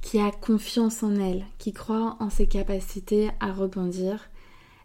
qui 0.00 0.20
a 0.20 0.30
confiance 0.30 1.02
en 1.02 1.14
elle, 1.16 1.44
qui 1.58 1.72
croit 1.72 2.16
en 2.20 2.30
ses 2.30 2.46
capacités 2.46 3.30
à 3.40 3.52
rebondir, 3.52 4.28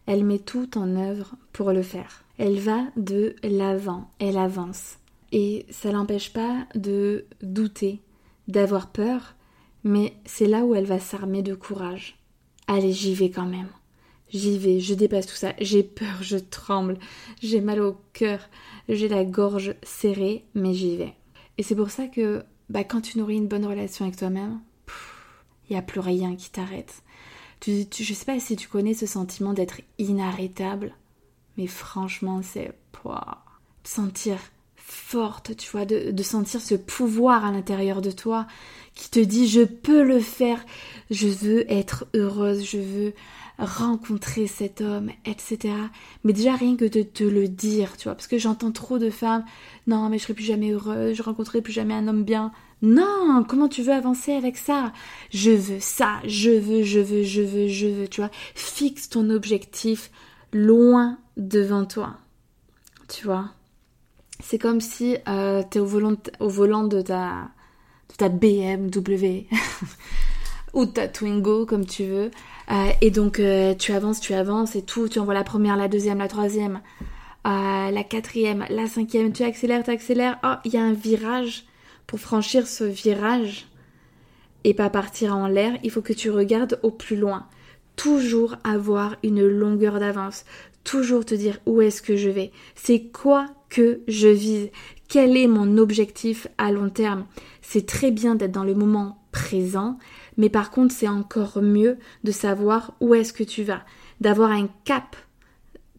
elle 0.06 0.24
met 0.24 0.40
tout 0.40 0.78
en 0.78 0.96
œuvre 0.96 1.36
pour 1.52 1.72
le 1.72 1.84
faire. 1.84 2.24
Elle 2.38 2.60
va 2.60 2.84
de 2.98 3.36
l'avant, 3.44 4.10
elle 4.20 4.38
avance. 4.38 4.98
Et 5.34 5.66
ça 5.72 5.92
l'empêche 5.92 6.32
pas 6.32 6.68
de 6.76 7.26
douter, 7.42 8.02
d'avoir 8.48 8.92
peur, 8.92 9.34
mais 9.84 10.14
c'est 10.26 10.46
là 10.46 10.64
où 10.64 10.76
elle 10.76 10.86
va 10.86 11.00
s'armer 11.00 11.42
de 11.42 11.56
courage. 11.56 12.20
Allez, 12.68 12.94
j'y 12.94 13.16
vais 13.16 13.32
quand 13.32 13.48
même. 13.48 13.70
J'y 14.30 14.60
vais, 14.60 14.80
je 14.80 14.94
dépasse 14.94 15.26
tout 15.26 15.36
ça. 15.36 15.54
J'ai 15.60 15.82
peur, 15.82 16.22
je 16.22 16.38
tremble, 16.38 17.00
j'ai 17.42 17.62
mal 17.62 17.82
au 17.82 17.98
cœur, 18.14 18.48
j'ai 18.88 19.08
la 19.08 19.26
gorge 19.26 19.74
serrée, 19.82 20.46
mais 20.54 20.76
j'y 20.76 20.98
vais. 20.98 21.16
Et 21.58 21.64
c'est 21.64 21.76
pour 21.76 21.90
ça 21.90 22.06
que 22.08 22.44
bah, 22.70 22.84
quand 22.84 23.02
tu 23.02 23.18
nourris 23.18 23.38
une 23.38 23.48
bonne 23.48 23.66
relation 23.66 24.06
avec 24.06 24.18
toi-même, 24.18 24.62
il 25.68 25.74
n'y 25.74 25.80
a 25.80 25.82
plus 25.82 26.00
rien 26.00 26.36
qui 26.36 26.52
t'arrête. 26.52 27.02
Tu, 27.60 27.88
tu, 27.90 28.04
je 28.04 28.14
sais 28.14 28.26
pas 28.26 28.40
si 28.40 28.56
tu 28.56 28.68
connais 28.68 28.94
ce 28.94 29.08
sentiment 29.08 29.54
d'être 29.54 29.82
inarrêtable, 29.98 30.94
mais 31.58 31.68
franchement, 31.68 32.42
c'est 32.44 32.72
sentir 33.84 34.38
forte, 34.86 35.56
tu 35.56 35.70
vois, 35.72 35.86
de, 35.86 36.24
sentir 36.24 36.62
ce 36.62 36.76
pouvoir 36.76 37.46
à 37.46 37.52
l'intérieur 37.52 38.02
de 38.02 38.12
toi 38.12 38.48
qui 38.94 39.10
te 39.10 39.20
dit 39.20 39.48
je 39.48 39.62
peux 39.62 40.04
le 40.04 40.20
faire, 40.20 40.64
je 41.10 41.28
veux 41.28 41.72
être 41.72 42.06
heureuse, 42.14 42.64
je 42.64 42.78
veux 42.78 43.14
rencontrer 43.58 44.46
cet 44.46 44.82
homme, 44.82 45.10
etc. 45.26 45.74
Mais 46.24 46.34
déjà 46.34 46.56
rien 46.56 46.76
que 46.76 46.86
de 46.86 47.02
te 47.02 47.24
le 47.24 47.48
dire, 47.48 47.96
tu 47.98 48.04
vois, 48.04 48.16
parce 48.16 48.28
que 48.28 48.38
j'entends 48.38 48.72
trop 48.72 49.00
de 49.00 49.10
femmes, 49.10 49.46
non 49.88 50.10
mais 50.10 50.18
je 50.18 50.24
serai 50.24 50.34
plus 50.34 50.44
jamais 50.44 50.72
heureuse, 50.72 51.16
je 51.16 51.24
rencontrerai 51.24 51.62
plus 51.62 51.74
jamais 51.74 51.94
un 51.94 52.08
homme 52.08 52.24
bien. 52.24 52.52
Non, 52.82 53.46
comment 53.48 53.70
tu 53.70 53.84
veux 53.84 53.94
avancer 53.94 54.34
avec 54.34 54.58
ça? 54.58 54.92
Je 55.32 55.52
veux 55.52 55.80
ça, 55.80 56.20
je 56.26 56.52
veux, 56.52 56.84
je 56.84 57.00
veux, 57.00 57.24
je 57.24 57.42
veux, 57.42 57.68
je 57.68 57.88
veux, 57.88 58.08
tu 58.10 58.20
vois. 58.20 58.32
Fixe 58.54 59.08
ton 59.08 59.30
objectif 59.30 60.12
loin 60.52 61.18
devant 61.38 61.86
toi, 61.86 62.18
tu 63.08 63.26
vois. 63.26 63.54
C'est 64.46 64.60
comme 64.60 64.82
si 64.82 65.16
euh, 65.30 65.64
tu 65.72 65.80
au 65.80 65.86
volant, 65.86 66.84
de 66.84 67.02
ta, 67.02 67.50
BMW 68.20 69.48
ou 70.74 70.86
ta 70.86 71.08
Twingo, 71.08 71.66
comme 71.66 71.86
tu 71.86 72.04
veux. 72.04 72.30
Euh, 72.70 72.90
et 73.00 73.10
donc 73.10 73.40
euh, 73.40 73.74
tu 73.74 73.94
avances, 73.94 74.20
tu 74.20 74.34
avances 74.34 74.76
et 74.76 74.82
tout, 74.82 75.08
tu 75.08 75.20
envoies 75.20 75.34
la 75.34 75.46
première, 75.46 75.78
la 75.78 75.88
deuxième, 75.88 76.18
la 76.18 76.28
troisième. 76.28 76.82
la 77.46 78.04
quatrième, 78.04 78.66
la 78.70 78.88
cinquième, 78.88 79.32
tu 79.32 79.44
accélères, 79.44 79.84
tu 79.84 79.92
accélères. 79.92 80.38
Oh, 80.44 80.56
il 80.66 80.74
y 80.74 80.78
a 80.78 80.84
un 80.84 80.94
virage. 80.94 81.64
Pour 82.06 82.20
franchir 82.20 82.68
ce 82.68 82.84
virage 82.84 83.68
et 84.66 84.74
pas 84.74 84.90
partir 84.90 85.34
en 85.34 85.48
l'air, 85.48 85.80
il 85.84 85.90
faut 85.90 86.02
que 86.02 86.14
tu 86.14 86.30
regardes 86.30 86.80
au 86.84 86.92
plus 86.92 87.16
loin. 87.16 87.48
Toujours 87.96 88.58
avoir 88.66 89.16
une 89.24 89.48
longueur 89.48 90.02
d'avance. 90.02 90.44
Toujours 90.84 91.26
te 91.26 91.36
dire 91.36 91.60
où 91.66 91.82
est-ce 91.82 92.02
que 92.02 92.16
je 92.16 92.30
vais. 92.30 92.52
C'est 92.76 93.04
quoi 93.12 93.48
que 93.70 94.02
je 94.08 94.28
vise. 94.28 94.70
Quel 95.08 95.38
est 95.38 95.48
mon 95.48 95.78
objectif 95.78 96.48
à 96.58 96.72
long 96.72 96.90
terme 96.90 97.26
C'est 97.62 97.86
très 97.86 98.12
bien 98.12 98.36
d'être 98.36 98.52
dans 98.52 98.64
le 98.64 98.76
moment 98.76 99.24
présent, 99.32 99.98
mais 100.38 100.50
par 100.50 100.72
contre 100.72 100.94
c'est 100.94 101.08
encore 101.08 101.62
mieux 101.62 101.98
de 102.24 102.32
savoir 102.32 102.94
où 103.00 103.16
est-ce 103.16 103.34
que 103.34 103.44
tu 103.44 103.64
vas, 103.64 103.84
d'avoir 104.22 104.52
un 104.52 104.70
cap 104.86 105.16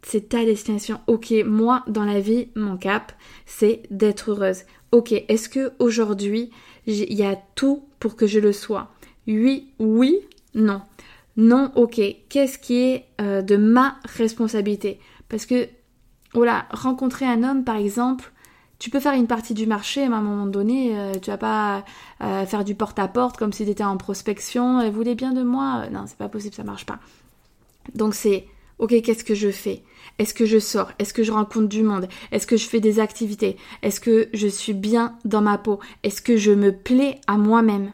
c'est 0.07 0.29
ta 0.29 0.45
destination. 0.45 1.01
Ok, 1.07 1.33
moi 1.47 1.83
dans 1.89 2.05
la 2.05 2.21
vie, 2.21 2.49
mon 2.55 2.77
cap, 2.77 3.13
c'est 3.47 3.83
d'être 3.91 4.31
heureuse. 4.31 4.63
Ok, 4.93 5.13
est-ce 5.13 5.49
que 5.49 5.73
aujourd'hui 5.79 6.51
il 6.87 7.13
y 7.15 7.25
a 7.25 7.37
tout 7.55 7.85
pour 7.99 8.17
que 8.17 8.27
je 8.27 8.39
le 8.39 8.53
sois? 8.53 8.93
Oui, 9.27 9.69
oui, 9.79 10.21
non. 10.55 10.83
Non, 11.37 11.73
ok. 11.75 12.01
Qu'est-ce 12.29 12.59
qui 12.59 12.77
est 12.77 13.07
euh, 13.21 13.43
de 13.43 13.57
ma 13.57 13.97
responsabilité? 14.05 15.01
Parce 15.29 15.47
que, 15.47 15.69
voilà, 16.33 16.67
rencontrer 16.71 17.27
un 17.27 17.43
homme 17.43 17.65
par 17.65 17.77
exemple, 17.77 18.33
tu 18.79 18.91
peux 18.91 19.01
faire 19.01 19.15
une 19.15 19.27
partie 19.27 19.55
du 19.55 19.67
marché, 19.67 20.09
mais 20.09 20.15
à 20.15 20.19
un 20.19 20.23
moment 20.23 20.47
donné, 20.47 20.99
euh, 20.99 21.15
tu 21.15 21.31
vas 21.31 21.39
pas 21.39 21.85
euh, 22.23 22.45
faire 22.45 22.65
du 22.65 22.75
porte-à-porte 22.75 23.37
comme 23.37 23.53
si 23.53 23.65
tu 23.65 23.71
étais 23.71 23.85
en 23.85 23.97
prospection. 23.97 24.81
Et 24.81 24.91
voulez 24.91 25.15
bien 25.15 25.33
de 25.33 25.43
moi? 25.43 25.89
Non, 25.91 26.05
c'est 26.07 26.19
pas 26.19 26.29
possible, 26.29 26.55
ça 26.55 26.65
marche 26.65 26.87
pas. 26.87 26.99
Donc 27.95 28.15
c'est 28.15 28.47
Ok, 28.79 29.01
qu'est-ce 29.03 29.25
que 29.25 29.35
je 29.37 29.51
fais? 29.51 29.85
Est-ce 30.19 30.35
que 30.35 30.47
je 30.47 30.59
sors? 30.59 30.91
Est-ce 30.99 31.15
que 31.15 31.23
je 31.23 31.33
rencontre 31.33 31.69
du 31.69 31.83
monde? 31.83 32.09
Est-ce 32.33 32.47
que 32.47 32.57
je 32.57 32.67
fais 32.67 32.81
des 32.81 32.99
activités? 32.99 33.57
Est-ce 33.83 34.01
que 34.01 34.29
je 34.35 34.49
suis 34.49 34.75
bien 34.75 35.17
dans 35.25 35.43
ma 35.43 35.59
peau? 35.59 35.79
Est-ce 36.03 36.21
que 36.21 36.37
je 36.37 36.51
me 36.51 36.73
plais 36.73 37.21
à 37.29 37.37
moi-même? 37.37 37.93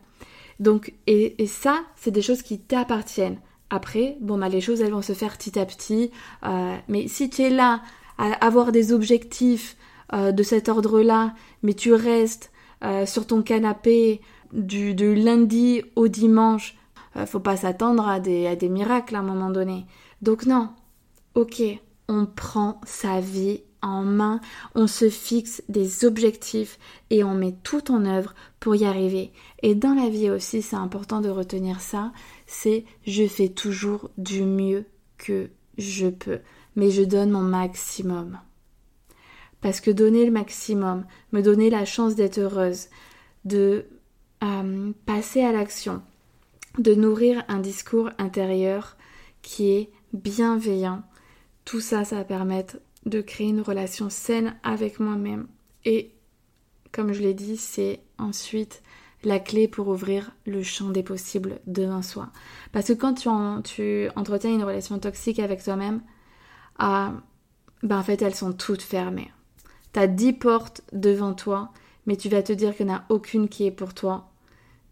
Donc, 0.61 0.93
et, 1.07 1.35
ça, 1.47 1.81
c'est 1.97 2.11
des 2.11 2.23
choses 2.23 2.43
qui 2.43 2.61
t'appartiennent. 2.61 3.39
Après, 3.71 4.19
bon, 4.21 4.39
bah, 4.39 4.49
les 4.49 4.61
choses, 4.61 4.83
elles 4.83 4.93
vont 4.93 5.03
se 5.03 5.15
faire 5.15 5.37
petit 5.37 5.59
à 5.59 5.65
petit. 5.65 6.11
Euh, 6.47 6.77
mais 6.87 7.09
si 7.09 7.31
tu 7.31 7.43
es 7.43 7.51
là 7.51 7.83
à 8.19 8.33
avoir 8.45 8.71
des 8.71 8.93
objectifs 8.93 9.77
euh, 10.13 10.33
de 10.33 10.43
cet 10.43 10.69
ordre-là, 10.69 11.35
mais 11.63 11.73
tu 11.73 11.95
restes 11.95 12.53
euh, 12.85 13.07
sur 13.07 13.27
ton 13.27 13.43
canapé 13.43 14.21
du, 14.53 14.95
lundi 15.15 15.83
au 15.97 16.09
dimanche, 16.09 16.77
faut 17.27 17.41
pas 17.41 17.57
s'attendre 17.57 18.09
à 18.09 18.21
des, 18.21 18.47
à 18.47 18.55
des 18.55 18.69
miracles 18.69 19.17
à 19.17 19.21
un 19.21 19.23
moment 19.23 19.51
donné. 19.51 19.87
Donc 20.23 20.47
non, 20.47 20.69
ok, 21.35 21.63
on 22.09 22.27
prend 22.27 22.81
sa 22.85 23.21
vie 23.21 23.63
main, 23.83 24.41
on 24.75 24.87
se 24.87 25.09
fixe 25.09 25.63
des 25.69 26.05
objectifs 26.05 26.79
et 27.11 27.25
on 27.25 27.35
met 27.35 27.55
tout 27.63 27.91
en 27.91 28.05
œuvre 28.05 28.35
pour 28.59 28.75
y 28.75 28.85
arriver. 28.85 29.33
Et 29.63 29.75
dans 29.75 29.95
la 29.95 30.09
vie 30.09 30.31
aussi, 30.31 30.63
c'est 30.63 30.77
important 30.77 31.21
de 31.21 31.31
retenir 31.31 31.81
ça, 31.81 32.13
c'est 32.47 32.85
je 33.07 33.27
fais 33.27 33.49
toujours 33.49 34.11
du 34.19 34.43
mieux 34.43 34.85
que 35.19 35.51
je 35.79 36.09
peux, 36.09 36.41
mais 36.77 36.91
je 36.91 37.03
donne 37.03 37.31
mon 37.31 37.43
maximum. 37.43 38.39
Parce 39.61 39.81
que 39.81 39.91
donner 39.91 40.25
le 40.25 40.33
maximum, 40.33 41.05
me 41.33 41.43
donner 41.43 41.71
la 41.71 41.85
chance 41.85 42.15
d'être 42.15 42.39
heureuse, 42.39 42.89
de 43.45 43.87
euh, 44.43 44.93
passer 45.07 45.43
à 45.43 45.53
l'action, 45.53 46.03
de 46.79 46.95
nourrir 46.95 47.45
un 47.49 47.59
discours 47.59 48.11
intérieur 48.19 48.97
qui 49.43 49.71
est 49.71 49.91
bienveillant. 50.13 51.03
Tout 51.65 51.81
ça, 51.81 52.05
ça 52.05 52.17
va 52.17 52.25
permettre 52.25 52.79
de 53.07 53.21
créer 53.21 53.49
une 53.49 53.61
relation 53.63 54.11
saine 54.11 54.57
avec 54.63 55.01
moi-même. 55.01 55.47
Et 55.85 56.13
comme 56.93 57.13
je 57.13 57.23
l'ai 57.23 57.35
dit, 57.35 57.57
c'est 57.57 58.01
ensuite 58.19 58.83
la 59.23 59.39
clé 59.39 59.69
pour 59.69 59.89
ouvrir 59.89 60.33
le 60.47 60.63
champ 60.63 60.91
des 60.91 61.03
possibles 61.03 61.61
devant 61.67 62.03
soi. 62.03 62.31
Parce 62.73 62.89
que 62.89 62.93
quand 62.93 63.15
tu, 63.15 64.09
entretiens 64.17 64.55
une 64.55 64.65
relation 64.65 64.99
toxique 64.99 65.39
avec 65.39 65.63
toi-même, 65.63 66.01
ah, 66.79 67.13
ben 67.83 67.99
en 67.99 68.03
fait, 68.03 68.23
elles 68.23 68.35
sont 68.35 68.53
toutes 68.53 68.83
fermées. 68.83 69.31
Tu 69.93 70.01
as 70.01 70.07
dix 70.07 70.33
portes 70.33 70.83
devant 70.93 71.35
toi, 71.35 71.73
mais 72.07 72.17
tu 72.17 72.29
vas 72.29 72.43
te 72.43 72.53
dire 72.53 72.75
qu'il 72.75 72.87
n'y 72.87 72.93
en 72.93 72.97
a 72.97 73.05
aucune 73.09 73.49
qui 73.49 73.67
est 73.67 73.71
pour 73.71 73.95
toi 73.95 74.30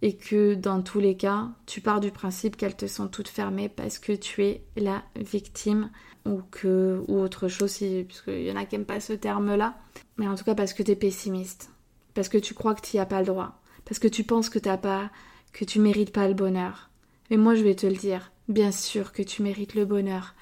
et 0.02 0.16
que 0.16 0.54
dans 0.54 0.82
tous 0.82 1.00
les 1.00 1.16
cas, 1.16 1.48
tu 1.66 1.80
pars 1.80 2.00
du 2.00 2.10
principe 2.10 2.56
qu'elles 2.56 2.76
te 2.76 2.86
sont 2.86 3.08
toutes 3.08 3.28
fermées 3.28 3.68
parce 3.68 3.98
que 3.98 4.12
tu 4.12 4.44
es 4.44 4.62
la 4.76 5.02
victime 5.16 5.90
ou 6.24 6.42
que 6.50 7.02
ou 7.08 7.18
autre 7.18 7.48
chose, 7.48 7.78
puisqu'il 7.78 8.44
y 8.44 8.52
en 8.52 8.56
a 8.56 8.64
qui 8.64 8.74
n'aiment 8.74 8.86
pas 8.86 9.00
ce 9.00 9.12
terme-là, 9.12 9.78
mais 10.16 10.28
en 10.28 10.36
tout 10.36 10.44
cas 10.44 10.54
parce 10.54 10.72
que 10.72 10.82
tu 10.82 10.92
es 10.92 10.96
pessimiste, 10.96 11.70
parce 12.14 12.28
que 12.28 12.38
tu 12.38 12.54
crois 12.54 12.74
que 12.74 12.86
tu 12.86 12.96
n'y 12.96 13.00
as 13.00 13.06
pas 13.06 13.20
le 13.20 13.26
droit, 13.26 13.60
parce 13.84 13.98
que 13.98 14.08
tu 14.08 14.24
penses 14.24 14.50
que 14.50 14.58
t'as 14.58 14.76
pas, 14.76 15.10
que 15.52 15.64
tu 15.64 15.80
mérites 15.80 16.12
pas 16.12 16.28
le 16.28 16.34
bonheur. 16.34 16.90
Mais 17.30 17.36
moi 17.36 17.54
je 17.54 17.64
vais 17.64 17.74
te 17.74 17.86
le 17.86 17.96
dire, 17.96 18.30
bien 18.48 18.70
sûr 18.70 19.12
que 19.12 19.22
tu 19.22 19.42
mérites 19.42 19.74
le 19.74 19.84
bonheur. 19.84 20.34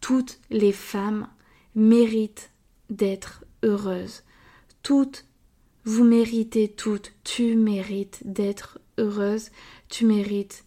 Toutes 0.00 0.38
les 0.50 0.72
femmes 0.72 1.28
méritent 1.74 2.50
d'être 2.88 3.44
heureuses. 3.62 4.22
Toutes 4.82 5.24
vous 5.84 6.04
méritez 6.04 6.68
toutes, 6.68 7.12
tu 7.24 7.56
mérites 7.56 8.20
d'être 8.24 8.78
heureuse, 9.00 9.50
tu 9.88 10.06
mérites 10.06 10.64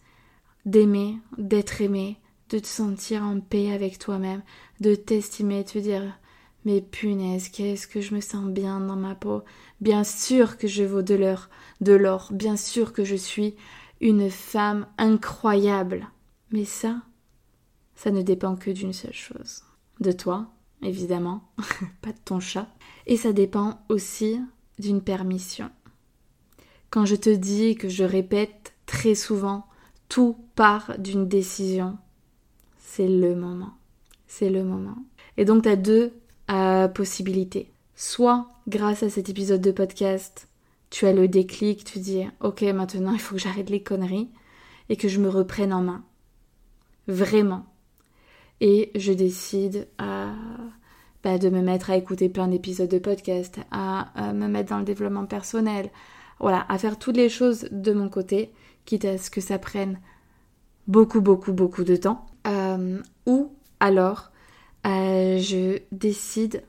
d'aimer, 0.66 1.18
d'être 1.38 1.82
aimée, 1.82 2.18
de 2.50 2.60
te 2.60 2.68
sentir 2.68 3.24
en 3.24 3.40
paix 3.40 3.72
avec 3.72 4.00
toi-même, 4.00 4.44
de 4.80 4.96
t'estimer, 4.96 5.64
de 5.64 5.70
te 5.70 5.80
dire 5.80 6.20
mais 6.66 6.82
punaise, 6.82 7.50
qu'est-ce 7.50 7.88
que 7.88 8.02
je 8.02 8.16
me 8.16 8.22
sens 8.22 8.46
bien 8.46 8.80
dans 8.80 8.96
ma 8.96 9.16
peau. 9.16 9.44
Bien 9.82 10.04
sûr 10.04 10.58
que 10.58 10.68
je 10.68 10.84
vaux 10.84 11.02
de 11.02 11.16
l'or, 11.16 11.50
de 11.82 11.94
l'or, 11.94 12.30
bien 12.32 12.56
sûr 12.56 12.94
que 12.94 13.04
je 13.04 13.16
suis 13.16 13.56
une 14.00 14.30
femme 14.30 14.88
incroyable. 14.98 16.08
Mais 16.52 16.66
ça, 16.66 17.02
ça 17.96 18.12
ne 18.12 18.22
dépend 18.22 18.56
que 18.56 18.72
d'une 18.72 18.94
seule 18.94 19.14
chose. 19.14 19.64
De 20.00 20.12
toi, 20.12 20.52
évidemment, 20.82 21.52
pas 22.02 22.12
de 22.12 22.20
ton 22.24 22.40
chat. 22.40 22.68
Et 23.08 23.18
ça 23.18 23.34
dépend 23.34 23.84
aussi 23.90 24.40
d'une 24.80 25.02
permission. 25.02 25.70
Quand 26.94 27.06
je 27.06 27.16
te 27.16 27.32
dis 27.32 27.76
que 27.76 27.90
je 27.90 28.04
répète 28.04 28.76
très 28.86 29.16
souvent, 29.16 29.66
tout 30.10 30.38
part 30.54 30.94
d'une 31.00 31.28
décision, 31.28 31.98
c'est 32.78 33.08
le 33.08 33.34
moment. 33.34 33.72
C'est 34.28 34.52
le 34.52 34.64
moment. 34.64 34.98
Et 35.38 35.44
donc 35.44 35.64
tu 35.64 35.70
as 35.70 35.76
deux 35.76 36.14
euh, 36.52 36.88
possibilités. 36.88 37.72
Soit 37.96 38.48
grâce 38.68 39.02
à 39.02 39.10
cet 39.10 39.28
épisode 39.28 39.62
de 39.62 39.72
podcast, 39.72 40.48
tu 40.92 41.08
as 41.08 41.14
le 41.14 41.28
déclic, 41.28 41.84
tu 41.84 41.98
dis 41.98 42.28
ok 42.42 42.62
maintenant 42.62 43.14
il 43.14 43.20
faut 43.20 43.34
que 43.34 43.42
j'arrête 43.42 43.72
les 43.72 43.82
conneries 43.82 44.30
et 44.90 44.96
que 44.96 45.08
je 45.08 45.20
me 45.20 45.30
reprenne 45.30 45.74
en 45.74 45.82
main. 45.82 46.04
Vraiment. 47.08 47.66
Et 48.62 48.92
je 48.94 49.14
décide 49.14 49.88
à, 49.98 50.28
euh, 50.28 50.34
bah, 51.24 51.40
de 51.40 51.50
me 51.50 51.64
mettre 51.64 51.90
à 51.90 51.98
écouter 51.98 52.30
plein 52.30 52.50
d'épisodes 52.50 52.88
de 52.88 53.00
podcast, 53.00 53.58
à, 53.72 54.32
me 54.32 54.48
mettre 54.48 54.70
dans 54.70 54.78
le 54.78 54.86
développement 54.86 55.26
personnel, 55.26 55.90
voilà, 56.40 56.66
à 56.70 56.78
faire 56.78 57.00
toutes 57.00 57.18
les 57.18 57.30
choses 57.30 57.68
de 57.72 57.94
mon 57.94 58.10
côté, 58.10 58.52
quitte 58.86 59.06
à 59.06 59.18
ce 59.18 59.30
que 59.30 59.42
ça 59.42 59.60
prenne 59.60 60.00
beaucoup, 60.88 61.22
beaucoup, 61.22 61.54
beaucoup 61.54 61.84
de 61.84 61.96
temps. 61.96 62.26
Euh, 62.48 63.00
ou 63.26 63.54
alors, 63.80 64.32
euh, 64.86 65.38
je 65.38 65.80
décide 65.92 66.64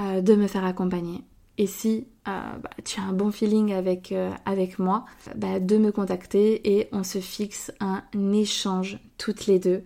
euh, 0.00 0.20
de 0.20 0.34
me 0.34 0.46
faire 0.46 0.64
accompagner. 0.64 1.22
Et 1.58 1.66
si 1.66 2.06
bah, 2.24 2.70
tu 2.84 3.00
as 3.00 3.02
un 3.02 3.12
bon 3.12 3.32
feeling 3.32 3.72
avec, 3.72 4.14
avec 4.46 4.78
moi, 4.78 5.04
bah, 5.34 5.58
de 5.58 5.76
me 5.76 5.90
contacter 5.90 6.76
et 6.76 6.88
on 6.92 7.02
se 7.02 7.18
fixe 7.18 7.72
un 7.80 8.02
échange 8.32 8.98
toutes 9.18 9.46
les 9.46 9.58
deux. 9.58 9.82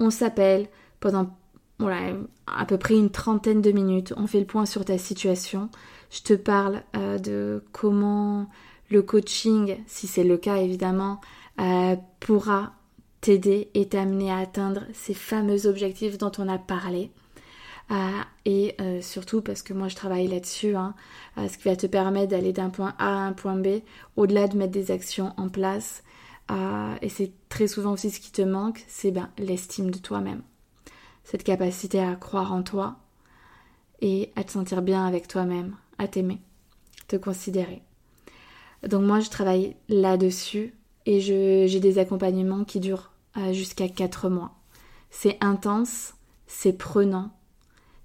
On 0.00 0.10
s'appelle 0.10 0.68
pendant 1.00 1.30
voilà, 1.78 2.14
à 2.46 2.64
peu 2.64 2.78
près 2.78 2.94
une 2.94 3.10
trentaine 3.10 3.60
de 3.60 3.70
minutes. 3.70 4.14
On 4.16 4.26
fait 4.26 4.40
le 4.40 4.46
point 4.46 4.66
sur 4.66 4.84
ta 4.84 4.98
situation. 4.98 5.68
Je 6.10 6.22
te 6.22 6.32
parle 6.32 6.82
de 6.94 7.62
comment 7.72 8.48
le 8.92 9.02
coaching, 9.02 9.78
si 9.86 10.06
c'est 10.06 10.22
le 10.22 10.36
cas 10.36 10.56
évidemment, 10.56 11.20
euh, 11.60 11.96
pourra 12.20 12.74
t'aider 13.20 13.70
et 13.74 13.88
t'amener 13.88 14.30
à 14.30 14.38
atteindre 14.38 14.82
ces 14.92 15.14
fameux 15.14 15.66
objectifs 15.66 16.18
dont 16.18 16.32
on 16.38 16.48
a 16.48 16.58
parlé. 16.58 17.10
Euh, 17.90 17.94
et 18.44 18.74
euh, 18.80 19.02
surtout 19.02 19.42
parce 19.42 19.62
que 19.62 19.74
moi 19.74 19.88
je 19.88 19.96
travaille 19.96 20.28
là-dessus, 20.28 20.76
hein, 20.76 20.94
ce 21.36 21.58
qui 21.58 21.64
va 21.64 21.76
te 21.76 21.86
permettre 21.86 22.28
d'aller 22.28 22.52
d'un 22.52 22.70
point 22.70 22.94
A 22.98 23.08
à 23.08 23.26
un 23.26 23.32
point 23.32 23.56
B, 23.56 23.80
au-delà 24.16 24.46
de 24.46 24.56
mettre 24.56 24.72
des 24.72 24.90
actions 24.90 25.32
en 25.36 25.48
place. 25.48 26.02
et 27.00 27.08
c'est 27.08 27.32
très 27.48 27.66
souvent 27.66 27.92
aussi 27.92 28.10
ce 28.10 28.20
qui 28.20 28.30
te 28.30 28.42
manque, 28.42 28.84
c'est 28.88 29.10
ben, 29.10 29.30
l'estime 29.38 29.90
de 29.90 29.98
toi-même. 29.98 30.42
Cette 31.24 31.44
capacité 31.44 32.00
à 32.00 32.14
croire 32.16 32.52
en 32.52 32.62
toi 32.62 32.96
et 34.00 34.32
à 34.36 34.44
te 34.44 34.52
sentir 34.52 34.82
bien 34.82 35.06
avec 35.06 35.28
toi-même, 35.28 35.76
à 35.98 36.08
t'aimer, 36.08 36.40
te 37.08 37.16
considérer. 37.16 37.82
Donc 38.86 39.02
moi, 39.02 39.20
je 39.20 39.30
travaille 39.30 39.76
là-dessus 39.88 40.74
et 41.06 41.20
j'ai 41.20 41.80
des 41.80 41.98
accompagnements 41.98 42.64
qui 42.64 42.80
durent 42.80 43.12
euh, 43.36 43.52
jusqu'à 43.52 43.88
4 43.88 44.28
mois. 44.28 44.54
C'est 45.10 45.38
intense, 45.40 46.14
c'est 46.46 46.72
prenant, 46.72 47.30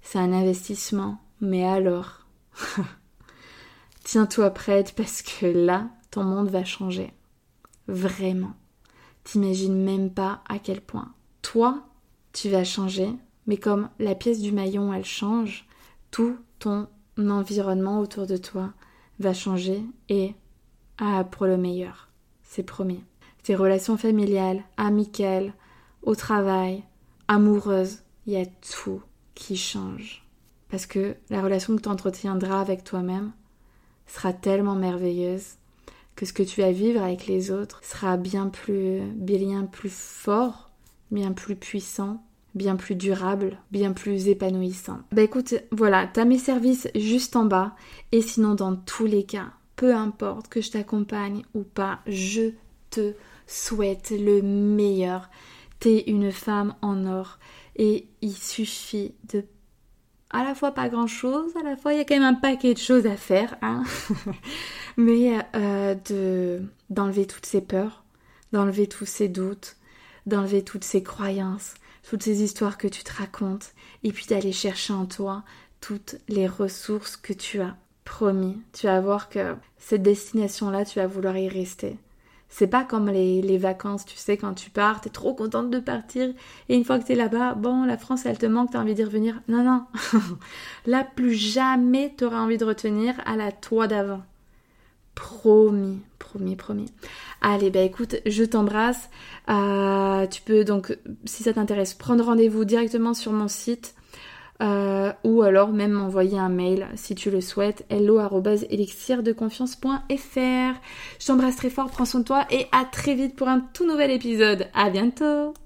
c'est 0.02 0.18
un 0.18 0.32
investissement, 0.32 1.18
Mais 1.40 1.64
alors, 1.64 2.26
tiens-toi 4.04 4.50
prête 4.50 4.94
parce 4.96 5.22
que 5.22 5.46
là, 5.46 5.88
ton 6.10 6.24
monde 6.24 6.48
va 6.48 6.64
changer. 6.64 7.12
Vraiment. 7.86 8.54
T'imagines 9.24 9.84
même 9.84 10.10
pas 10.10 10.42
à 10.48 10.58
quel 10.58 10.80
point. 10.80 11.12
Toi, 11.42 11.86
tu 12.32 12.48
vas 12.48 12.64
changer, 12.64 13.10
mais 13.46 13.56
comme 13.56 13.88
la 13.98 14.14
pièce 14.14 14.40
du 14.40 14.52
maillon, 14.52 14.92
elle 14.92 15.04
change, 15.04 15.66
tout 16.10 16.36
ton 16.58 16.88
environnement 17.18 18.00
autour 18.00 18.26
de 18.26 18.36
toi 18.36 18.72
va 19.18 19.34
changer 19.34 19.82
et 20.08 20.34
ah, 20.98 21.24
pour 21.24 21.46
le 21.46 21.56
meilleur. 21.56 22.08
C'est 22.42 22.62
promis. 22.62 23.02
Tes 23.42 23.54
relations 23.54 23.96
familiales, 23.96 24.62
amicales, 24.76 25.52
au 26.02 26.14
travail, 26.14 26.84
amoureuses, 27.28 28.00
il 28.26 28.34
y 28.34 28.36
a 28.36 28.46
tout 28.46 29.02
qui 29.34 29.56
change. 29.56 30.24
Parce 30.70 30.86
que 30.86 31.16
la 31.30 31.40
relation 31.40 31.76
que 31.76 31.82
tu 31.82 31.88
entretiendras 31.88 32.60
avec 32.60 32.84
toi-même 32.84 33.32
sera 34.06 34.32
tellement 34.32 34.74
merveilleuse 34.74 35.56
que 36.16 36.26
ce 36.26 36.32
que 36.32 36.42
tu 36.42 36.60
vas 36.60 36.72
vivre 36.72 37.02
avec 37.02 37.26
les 37.26 37.52
autres 37.52 37.80
sera 37.84 38.16
bien 38.16 38.48
plus, 38.48 39.02
bien 39.14 39.64
plus 39.66 39.92
fort, 39.92 40.70
bien 41.12 41.32
plus 41.32 41.54
puissant, 41.54 42.22
bien 42.54 42.74
plus 42.74 42.96
durable, 42.96 43.58
bien 43.70 43.92
plus 43.92 44.26
épanouissant. 44.26 44.98
Bah 45.12 45.22
écoute, 45.22 45.54
voilà, 45.70 46.08
t'as 46.12 46.24
mes 46.24 46.38
services 46.38 46.88
juste 46.96 47.36
en 47.36 47.44
bas. 47.44 47.76
Et 48.10 48.20
sinon, 48.20 48.54
dans 48.54 48.74
tous 48.74 49.06
les 49.06 49.24
cas, 49.24 49.52
peu 49.78 49.94
importe 49.94 50.48
que 50.48 50.60
je 50.60 50.72
t'accompagne 50.72 51.44
ou 51.54 51.62
pas, 51.62 52.00
je 52.08 52.50
te 52.90 53.14
souhaite 53.46 54.10
le 54.10 54.42
meilleur. 54.42 55.30
T'es 55.78 56.00
une 56.08 56.32
femme 56.32 56.74
en 56.82 57.06
or 57.06 57.38
et 57.76 58.08
il 58.20 58.36
suffit 58.36 59.14
de 59.32 59.44
à 60.30 60.42
la 60.42 60.56
fois 60.56 60.72
pas 60.72 60.88
grand 60.88 61.06
chose, 61.06 61.56
à 61.56 61.62
la 61.62 61.76
fois 61.76 61.94
il 61.94 61.98
y 61.98 62.00
a 62.00 62.04
quand 62.04 62.16
même 62.16 62.24
un 62.24 62.34
paquet 62.34 62.74
de 62.74 62.78
choses 62.78 63.06
à 63.06 63.16
faire, 63.16 63.56
hein 63.62 63.84
mais 64.96 65.38
euh, 65.54 65.94
de 65.94 66.60
d'enlever 66.90 67.26
toutes 67.26 67.46
ces 67.46 67.60
peurs, 67.60 68.04
d'enlever 68.52 68.88
tous 68.88 69.06
ces 69.06 69.28
doutes, 69.28 69.76
d'enlever 70.26 70.64
toutes 70.64 70.84
ces 70.84 71.04
croyances, 71.04 71.74
toutes 72.02 72.24
ces 72.24 72.42
histoires 72.42 72.78
que 72.78 72.88
tu 72.88 73.04
te 73.04 73.12
racontes, 73.12 73.74
et 74.02 74.10
puis 74.10 74.26
d'aller 74.26 74.52
chercher 74.52 74.92
en 74.92 75.06
toi 75.06 75.44
toutes 75.80 76.16
les 76.28 76.48
ressources 76.48 77.16
que 77.16 77.32
tu 77.32 77.60
as. 77.60 77.76
Promis, 78.08 78.56
tu 78.72 78.86
vas 78.86 79.00
voir 79.00 79.28
que 79.28 79.54
cette 79.76 80.02
destination-là, 80.02 80.86
tu 80.86 80.98
vas 80.98 81.06
vouloir 81.06 81.36
y 81.36 81.46
rester. 81.46 81.98
C'est 82.48 82.66
pas 82.66 82.82
comme 82.82 83.10
les, 83.10 83.58
vacances, 83.58 84.06
tu 84.06 84.16
sais, 84.16 84.38
quand 84.38 84.54
tu 84.54 84.70
pars, 84.70 85.02
t'es 85.02 85.10
trop 85.10 85.34
contente 85.34 85.70
de 85.70 85.78
partir, 85.78 86.32
et 86.70 86.74
une 86.74 86.84
fois 86.84 86.98
que 86.98 87.04
t'es 87.04 87.14
là-bas, 87.14 87.52
bon, 87.54 87.84
la 87.84 87.98
France, 87.98 88.24
elle 88.24 88.38
te 88.38 88.46
manque, 88.46 88.70
t'as 88.72 88.80
envie 88.80 88.94
d'y 88.94 89.04
revenir. 89.04 89.42
Non, 89.46 89.62
non. 89.62 89.84
là, 90.86 91.06
plus 91.16 91.34
jamais 91.34 92.14
t'auras 92.16 92.40
envie 92.40 92.56
de 92.56 92.64
retenir 92.64 93.14
à 93.26 93.36
la 93.36 93.52
toi 93.52 93.86
d'avant. 93.86 94.22
Promis, 95.14 96.00
promis, 96.18 96.56
promis. 96.56 96.90
Allez, 97.42 97.68
bah 97.68 97.82
écoute, 97.82 98.16
je 98.24 98.42
t'embrasse. 98.42 99.10
Euh, 99.50 100.26
tu 100.28 100.40
peux 100.40 100.64
donc, 100.64 100.96
si 101.26 101.42
ça 101.42 101.52
t'intéresse, 101.52 101.92
prendre 101.92 102.24
rendez-vous 102.24 102.64
directement 102.64 103.12
sur 103.12 103.32
mon 103.32 103.48
site 103.48 103.94
euh, 104.60 105.12
ou 105.24 105.42
alors 105.42 105.72
même 105.72 105.92
m'envoyer 105.92 106.38
un 106.38 106.48
mail 106.48 106.88
si 106.96 107.14
tu 107.14 107.30
le 107.30 107.40
souhaites 107.40 107.84
hello@elixirdeconfiance.fr. 107.90 110.80
Je 111.20 111.26
t'embrasse 111.26 111.56
très 111.56 111.70
fort, 111.70 111.90
prends 111.90 112.04
soin 112.04 112.20
de 112.20 112.24
toi 112.24 112.46
et 112.50 112.66
à 112.72 112.84
très 112.84 113.14
vite 113.14 113.36
pour 113.36 113.48
un 113.48 113.60
tout 113.72 113.86
nouvel 113.86 114.10
épisode. 114.10 114.66
À 114.74 114.90
bientôt. 114.90 115.54